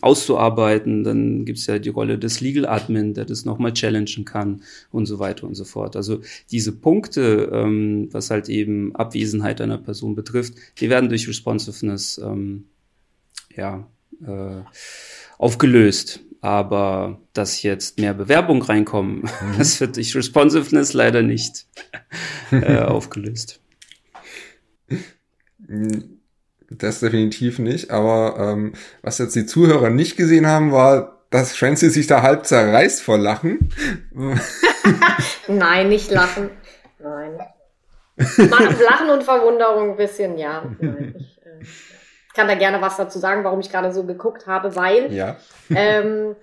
[0.00, 4.62] auszuarbeiten, dann gibt es ja die Rolle des Legal Admin, der das nochmal challengen kann
[4.90, 5.96] und so weiter und so fort.
[5.96, 6.20] Also
[6.50, 12.64] diese Punkte, ähm, was halt eben Abwesenheit einer Person betrifft, die werden durch Responsiveness ähm,
[13.54, 13.86] ja,
[14.26, 14.62] äh,
[15.38, 19.58] aufgelöst aber dass jetzt mehr Bewerbungen reinkommen, mhm.
[19.58, 21.66] das wird durch Responsiveness leider nicht
[22.50, 23.60] äh, aufgelöst.
[26.70, 28.72] Das definitiv nicht, aber ähm,
[29.02, 33.18] was jetzt die Zuhörer nicht gesehen haben, war, dass Francie sich da halb zerreißt vor
[33.18, 33.70] Lachen.
[35.48, 36.50] Nein, nicht lachen.
[36.98, 37.38] Nein.
[38.16, 40.64] Lachen und Verwunderung ein bisschen, ja.
[40.80, 41.64] Nein, ich, äh,
[42.40, 45.36] kann da gerne was dazu sagen, warum ich gerade so geguckt habe, weil ja.
[45.68, 46.34] ähm,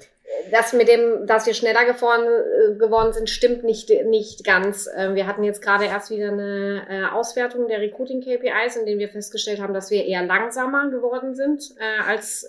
[0.51, 4.87] das mit dem, dass wir schneller geworden, äh, geworden sind, stimmt nicht, nicht ganz.
[4.95, 8.99] Ähm, wir hatten jetzt gerade erst wieder eine äh, Auswertung der Recruiting KPIs, in denen
[8.99, 12.47] wir festgestellt haben, dass wir eher langsamer geworden sind äh, als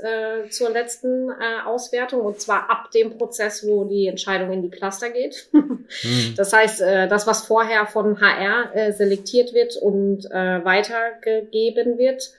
[0.50, 1.30] zur letzten
[1.64, 5.48] Auswertung und zwar ab dem Prozess, wo die Entscheidung in die Cluster geht.
[5.52, 6.34] mhm.
[6.36, 12.32] Das heißt, das, was vorher von HR selektiert wird und weitergegeben wird,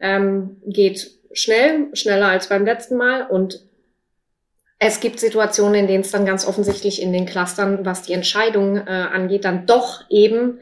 [0.00, 3.60] ähm, geht schnell, schneller als beim letzten Mal und
[4.78, 8.76] es gibt Situationen, in denen es dann ganz offensichtlich in den Clustern, was die Entscheidung
[8.76, 10.60] äh, angeht, dann doch eben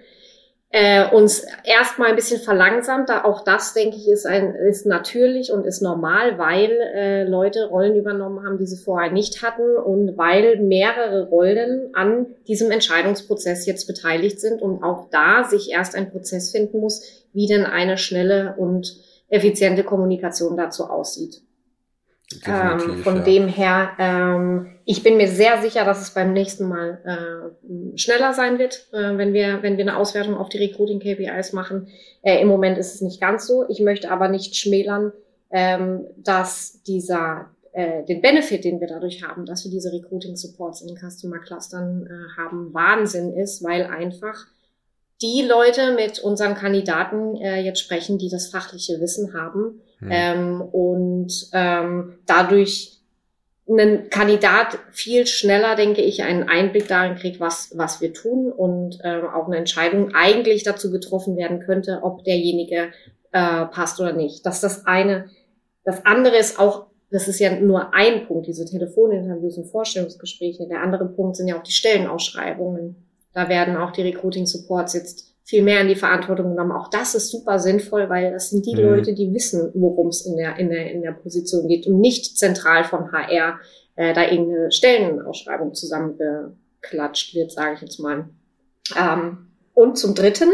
[0.71, 3.09] äh, uns erstmal ein bisschen verlangsamt.
[3.09, 7.67] Da auch das, denke ich, ist, ein, ist natürlich und ist normal, weil äh, Leute
[7.67, 13.67] Rollen übernommen haben, die sie vorher nicht hatten und weil mehrere Rollen an diesem Entscheidungsprozess
[13.67, 17.99] jetzt beteiligt sind und auch da sich erst ein Prozess finden muss, wie denn eine
[17.99, 18.97] schnelle und
[19.29, 21.43] effiziente Kommunikation dazu aussieht.
[22.47, 23.23] Ähm, von ja.
[23.23, 28.33] dem her, ähm, ich bin mir sehr sicher, dass es beim nächsten Mal äh, schneller
[28.33, 31.89] sein wird, äh, wenn wir wenn wir eine Auswertung auf die Recruiting KPIs machen.
[32.23, 33.67] Äh, Im Moment ist es nicht ganz so.
[33.69, 35.13] Ich möchte aber nicht schmälern,
[35.51, 40.81] ähm, dass dieser äh, den Benefit, den wir dadurch haben, dass wir diese Recruiting Supports
[40.81, 44.47] in den Customer Clustern äh, haben, Wahnsinn ist, weil einfach
[45.23, 50.11] die Leute mit unseren Kandidaten äh, jetzt sprechen, die das fachliche Wissen haben mhm.
[50.11, 52.95] ähm, und ähm, dadurch
[53.67, 58.99] ein Kandidat viel schneller, denke ich, einen Einblick darin kriegt, was, was wir tun und
[59.03, 62.93] äh, auch eine Entscheidung eigentlich dazu getroffen werden könnte, ob derjenige
[63.33, 64.45] äh, passt oder nicht.
[64.45, 65.31] Das ist das eine.
[65.83, 70.67] Das andere ist auch, das ist ja nur ein Punkt, diese Telefoninterviews und Vorstellungsgespräche.
[70.69, 73.04] Der andere Punkt sind ja auch die Stellenausschreibungen.
[73.35, 76.73] Da werden auch die Recruiting Supports jetzt viel mehr in die Verantwortung genommen.
[76.73, 78.83] Auch das ist super sinnvoll, weil das sind die mhm.
[78.83, 82.39] Leute, die wissen, worum es in der, in, der, in der Position geht und nicht
[82.39, 83.59] zentral von HR
[83.97, 88.29] äh, da irgendeine Stellenausschreibung zusammengeklatscht wird, sage ich jetzt mal.
[88.97, 90.51] Ähm, und zum Dritten,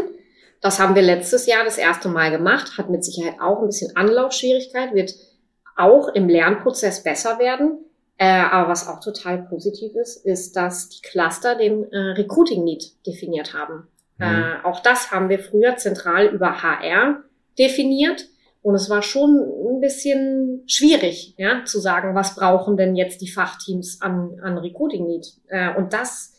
[0.60, 3.96] das haben wir letztes Jahr das erste Mal gemacht, hat mit Sicherheit auch ein bisschen
[3.96, 5.14] Anlaufschwierigkeit, wird
[5.76, 7.78] auch im Lernprozess besser werden.
[8.20, 12.92] Äh, aber was auch total positiv ist, ist, dass die Cluster den äh, Recruiting Need
[13.06, 13.88] definiert haben.
[14.18, 14.24] Mhm.
[14.26, 17.22] Äh, auch das haben wir früher zentral über HR
[17.58, 18.28] definiert.
[18.60, 23.30] Und es war schon ein bisschen schwierig, ja, zu sagen, was brauchen denn jetzt die
[23.30, 25.26] Fachteams an, an Recruiting Need.
[25.48, 26.34] Äh, und das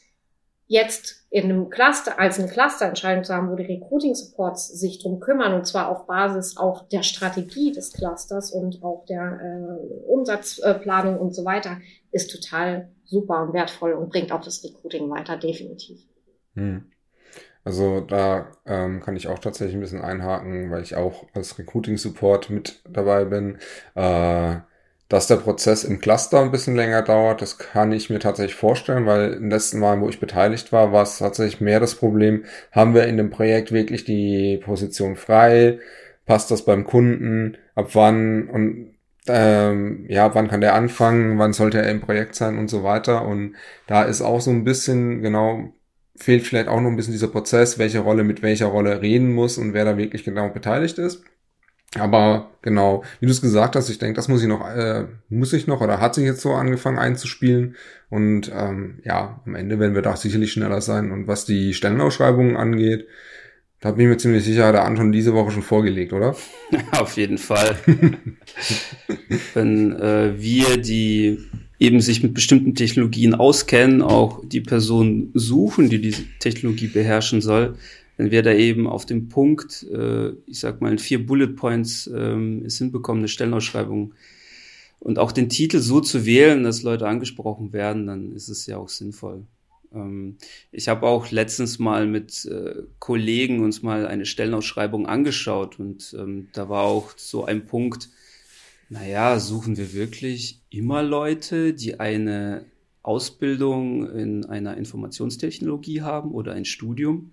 [0.71, 5.19] jetzt in einem Cluster, als eine Clusterentscheidung zu haben, wo die Recruiting Supports sich drum
[5.19, 11.19] kümmern, und zwar auf Basis auch der Strategie des Clusters und auch der äh, Umsatzplanung
[11.19, 11.77] und so weiter,
[12.11, 15.99] ist total super und wertvoll und bringt auch das Recruiting weiter, definitiv.
[16.55, 16.89] Hm.
[17.65, 21.97] Also da ähm, kann ich auch tatsächlich ein bisschen einhaken, weil ich auch als Recruiting
[21.97, 23.57] Support mit dabei bin.
[23.95, 24.55] Äh,
[25.11, 29.05] dass der Prozess im Cluster ein bisschen länger dauert, das kann ich mir tatsächlich vorstellen,
[29.05, 32.93] weil im letzten Mal, wo ich beteiligt war, war es tatsächlich mehr das Problem, haben
[32.93, 35.79] wir in dem Projekt wirklich die Position frei,
[36.25, 38.95] passt das beim Kunden, ab wann und
[39.27, 43.25] ähm, ja, wann kann der anfangen, wann sollte er im Projekt sein und so weiter.
[43.27, 43.55] Und
[43.87, 45.73] da ist auch so ein bisschen genau
[46.15, 49.57] fehlt vielleicht auch noch ein bisschen dieser Prozess, welche Rolle mit welcher Rolle reden muss
[49.57, 51.23] und wer da wirklich genau beteiligt ist.
[51.99, 55.51] Aber genau, wie du es gesagt hast, ich denke, das muss ich noch, äh, muss
[55.51, 57.75] ich noch oder hat sich jetzt so angefangen einzuspielen.
[58.09, 61.11] Und ähm, ja, am Ende werden wir da sicherlich schneller sein.
[61.11, 63.07] Und was die Stellenausschreibungen angeht,
[63.81, 66.35] da bin ich mir ziemlich sicher, der Anton diese Woche schon vorgelegt, oder?
[66.91, 67.75] Auf jeden Fall.
[69.53, 71.39] Wenn äh, wir die
[71.79, 77.75] eben sich mit bestimmten Technologien auskennen, auch die Person suchen, die diese Technologie beherrschen soll,
[78.21, 82.05] wenn wir da eben auf dem Punkt, äh, ich sag mal in vier Bullet Points
[82.05, 84.13] ähm, es hinbekommen, eine Stellenausschreibung
[84.99, 88.77] und auch den Titel so zu wählen, dass Leute angesprochen werden, dann ist es ja
[88.77, 89.47] auch sinnvoll.
[89.91, 90.37] Ähm,
[90.71, 96.49] ich habe auch letztens mal mit äh, Kollegen uns mal eine Stellenausschreibung angeschaut und ähm,
[96.53, 98.09] da war auch so ein Punkt,
[98.89, 102.65] naja, suchen wir wirklich immer Leute, die eine
[103.01, 107.31] Ausbildung in einer Informationstechnologie haben oder ein Studium?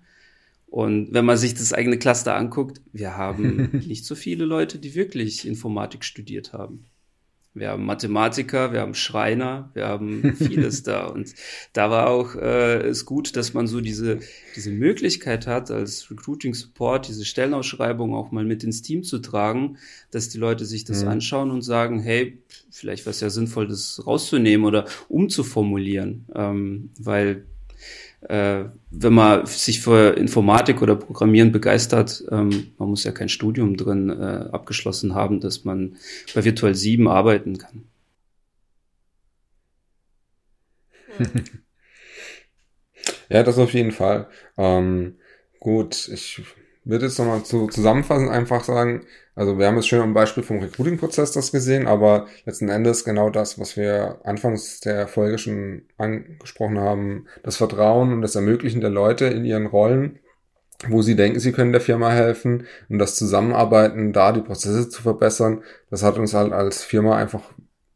[0.69, 4.95] Und wenn man sich das eigene Cluster anguckt, wir haben nicht so viele Leute, die
[4.95, 6.85] wirklich Informatik studiert haben.
[7.55, 11.07] Wir haben Mathematiker, wir haben Schreiner, wir haben vieles da.
[11.07, 11.33] Und
[11.73, 14.19] da war auch äh, es gut, dass man so diese,
[14.55, 19.77] diese Möglichkeit hat, als Recruiting Support diese Stellenausschreibung auch mal mit ins Team zu tragen,
[20.11, 21.09] dass die Leute sich das mhm.
[21.09, 22.37] anschauen und sagen, hey,
[22.69, 26.27] vielleicht wäre es ja sinnvoll, das rauszunehmen oder umzuformulieren.
[26.35, 27.45] Ähm, weil
[28.21, 33.77] äh, wenn man sich für Informatik oder Programmieren begeistert, ähm, man muss ja kein Studium
[33.77, 35.97] drin äh, abgeschlossen haben, dass man
[36.35, 37.85] bei Virtual 7 arbeiten kann.
[43.29, 44.29] ja, das auf jeden Fall.
[44.57, 45.17] Ähm,
[45.59, 46.41] gut, ich
[46.89, 49.01] würde jetzt nochmal zu zusammenfassen einfach sagen,
[49.35, 53.29] also wir haben jetzt schön am Beispiel vom Recruiting-Prozess das gesehen, aber letzten Endes genau
[53.29, 58.89] das, was wir anfangs der Folge schon angesprochen haben, das Vertrauen und das Ermöglichen der
[58.89, 60.19] Leute in ihren Rollen,
[60.87, 65.01] wo sie denken, sie können der Firma helfen und das Zusammenarbeiten, da die Prozesse zu
[65.01, 67.43] verbessern, das hat uns halt als Firma einfach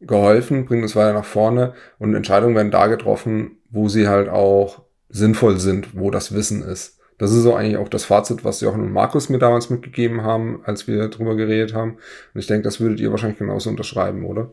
[0.02, 4.84] geholfen, bringt uns weiter nach vorne und Entscheidungen werden da getroffen, wo sie halt auch
[5.10, 6.93] sinnvoll sind, wo das Wissen ist.
[7.18, 10.62] Das ist so eigentlich auch das Fazit, was Jochen und Markus mir damals mitgegeben haben,
[10.66, 11.98] als wir drüber geredet haben.
[12.34, 14.52] Und ich denke, das würdet ihr wahrscheinlich genauso unterschreiben, oder?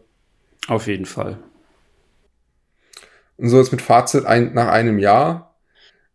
[0.69, 1.39] Auf jeden Fall.
[3.37, 5.57] Und so jetzt mit Fazit ein, nach einem Jahr.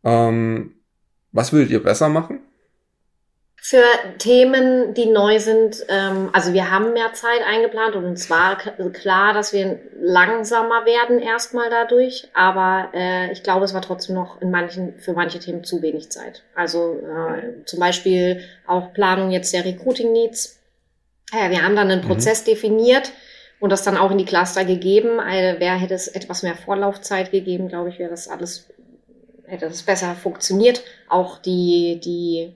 [0.04, 0.74] Ähm,
[1.32, 2.40] was würdet ihr besser machen?
[3.68, 3.82] Für
[4.20, 5.84] Themen, die neu sind.
[5.90, 11.18] Ähm, also wir haben mehr Zeit eingeplant und uns war klar, dass wir langsamer werden
[11.18, 12.28] erstmal dadurch.
[12.36, 16.12] Aber äh, ich glaube, es war trotzdem noch in manchen, für manche Themen zu wenig
[16.12, 16.44] Zeit.
[16.54, 20.60] Also äh, zum Beispiel auch Planung jetzt der Recruiting Needs.
[21.34, 22.08] Ja, wir haben dann einen mhm.
[22.08, 23.14] Prozess definiert
[23.60, 25.20] und das dann auch in die Cluster gegeben.
[25.20, 28.68] Also, wer hätte es etwas mehr Vorlaufzeit gegeben, glaube ich, wäre das alles,
[29.48, 30.84] hätte das besser funktioniert.
[31.10, 32.54] Auch die, die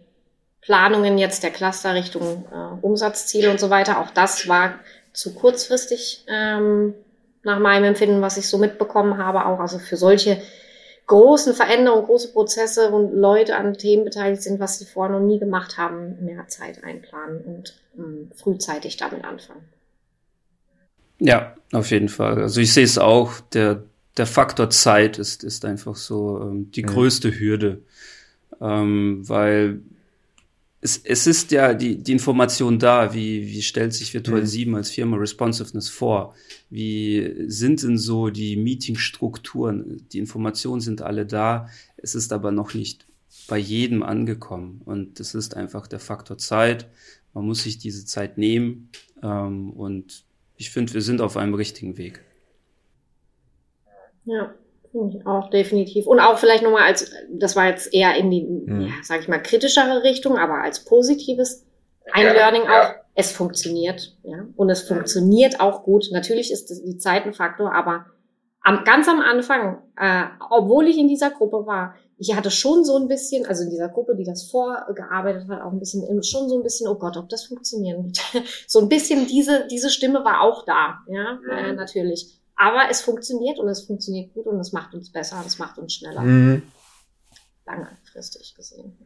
[0.61, 3.99] Planungen jetzt der Cluster Richtung äh, Umsatzziele und so weiter.
[3.99, 4.79] Auch das war
[5.13, 6.93] zu kurzfristig ähm,
[7.43, 10.41] nach meinem Empfinden, was ich so mitbekommen habe, auch also für solche
[11.07, 15.39] großen Veränderungen, große Prozesse und Leute an Themen beteiligt sind, was sie vorher noch nie
[15.39, 19.63] gemacht haben, mehr Zeit einplanen und ähm, frühzeitig damit anfangen.
[21.19, 22.41] Ja, auf jeden Fall.
[22.41, 23.83] Also ich sehe es auch, der,
[24.17, 26.87] der Faktor Zeit ist, ist einfach so ähm, die mhm.
[26.87, 27.81] größte Hürde.
[28.61, 29.81] Ähm, weil
[30.81, 34.45] es, es ist ja die, die Information da, wie, wie stellt sich Virtual mhm.
[34.45, 36.35] 7 als Firma Responsiveness vor?
[36.69, 40.07] Wie sind denn so die Meetingstrukturen?
[40.13, 43.07] Die Informationen sind alle da, es ist aber noch nicht
[43.47, 44.81] bei jedem angekommen.
[44.85, 46.87] Und das ist einfach der Faktor Zeit.
[47.33, 48.89] Man muss sich diese Zeit nehmen.
[49.21, 50.23] Ähm, und
[50.55, 52.23] ich finde, wir sind auf einem richtigen Weg.
[54.25, 54.53] Ja.
[55.25, 56.07] Auch, definitiv.
[56.07, 58.81] Und auch vielleicht nochmal als, das war jetzt eher in die, mhm.
[58.81, 61.65] ja, sag ich mal, kritischere Richtung, aber als positives
[62.11, 62.81] ein ja, Learning ja.
[62.81, 64.45] auch, es funktioniert, ja.
[64.55, 66.07] Und es funktioniert auch gut.
[66.11, 68.05] Natürlich ist die Zeit ein Faktor, aber
[68.61, 72.97] am, ganz am Anfang, äh, obwohl ich in dieser Gruppe war, ich hatte schon so
[72.97, 76.57] ein bisschen, also in dieser Gruppe, die das vorgearbeitet hat, auch ein bisschen, schon so
[76.57, 78.19] ein bisschen, oh Gott, ob das funktionieren wird.
[78.67, 81.49] so ein bisschen diese, diese Stimme war auch da, ja, mhm.
[81.49, 82.38] äh, natürlich.
[82.61, 85.93] Aber es funktioniert und es funktioniert gut und es macht uns besser, es macht uns
[85.93, 86.19] schneller.
[86.19, 86.63] Mhm.
[87.65, 88.97] Langfristig gesehen.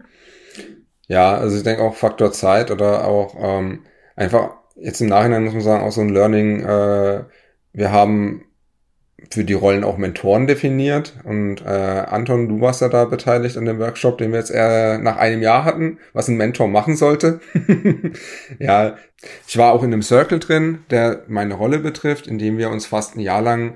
[1.08, 1.34] Ja.
[1.34, 3.86] ja, also ich denke auch Faktor Zeit oder auch ähm,
[4.16, 7.26] einfach jetzt im Nachhinein muss man sagen, auch so ein Learning, äh,
[7.74, 8.44] wir haben
[9.32, 11.14] für die Rollen auch Mentoren definiert.
[11.24, 15.00] Und äh, Anton, du warst ja da beteiligt an dem Workshop, den wir jetzt eher
[15.00, 17.40] nach einem Jahr hatten, was ein Mentor machen sollte.
[18.60, 18.98] ja,
[19.48, 22.86] ich war auch in einem Circle drin, der meine Rolle betrifft, in dem wir uns
[22.86, 23.76] fast ein Jahr lang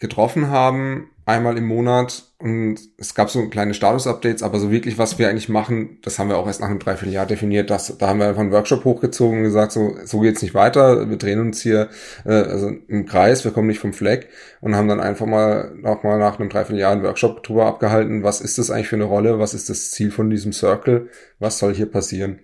[0.00, 5.18] getroffen haben, einmal im Monat und es gab so kleine Status-Updates, aber so wirklich, was
[5.18, 7.70] wir eigentlich machen, das haben wir auch erst nach einem Dreivierteljahr definiert.
[7.70, 11.08] Das, da haben wir einfach einen Workshop hochgezogen und gesagt, so, so geht's nicht weiter.
[11.10, 11.90] Wir drehen uns hier
[12.24, 14.28] äh, also im Kreis, wir kommen nicht vom Fleck
[14.60, 18.22] und haben dann einfach mal noch mal nach einem Dreivierteljahr einen Workshop drüber abgehalten.
[18.22, 19.38] Was ist das eigentlich für eine Rolle?
[19.38, 21.08] Was ist das Ziel von diesem Circle?
[21.38, 22.40] Was soll hier passieren?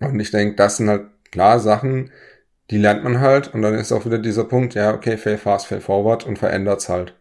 [0.00, 2.10] Und ich denke, das sind halt klar Sachen,
[2.70, 5.66] die lernt man halt und dann ist auch wieder dieser Punkt, ja, okay, fail fast,
[5.66, 7.14] fail forward und verändert's halt.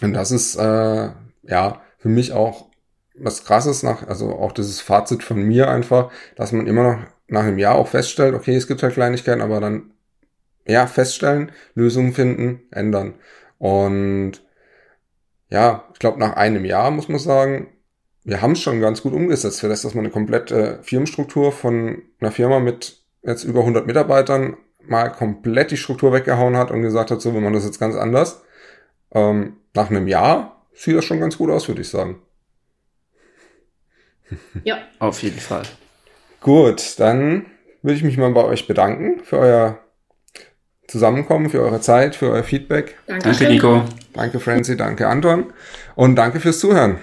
[0.00, 1.10] Und das ist äh,
[1.42, 2.66] ja für mich auch
[3.14, 7.44] was krasses nach, also auch dieses Fazit von mir einfach, dass man immer noch nach
[7.44, 9.92] einem Jahr auch feststellt, okay, es gibt halt Kleinigkeiten, aber dann
[10.66, 13.14] ja feststellen, Lösungen finden, ändern.
[13.58, 14.42] Und
[15.50, 17.68] ja, ich glaube, nach einem Jahr muss man sagen,
[18.24, 19.60] wir haben es schon ganz gut umgesetzt.
[19.60, 24.56] Für das, dass man eine komplette Firmenstruktur von einer Firma mit jetzt über 100 Mitarbeitern
[24.80, 27.94] mal komplett die Struktur weggehauen hat und gesagt hat, so, wir machen das jetzt ganz
[27.94, 28.42] anders.
[29.12, 32.22] Ähm, nach einem Jahr sieht das schon ganz gut aus, würde ich sagen.
[34.64, 34.78] Ja.
[34.98, 35.64] Auf jeden Fall.
[36.40, 37.46] Gut, dann
[37.82, 39.78] würde ich mich mal bei euch bedanken für euer
[40.88, 42.96] Zusammenkommen, für eure Zeit, für euer Feedback.
[43.06, 43.84] Danke, danke Nico.
[44.14, 45.52] Danke, Francie, danke, Anton.
[45.94, 46.98] Und danke fürs Zuhören.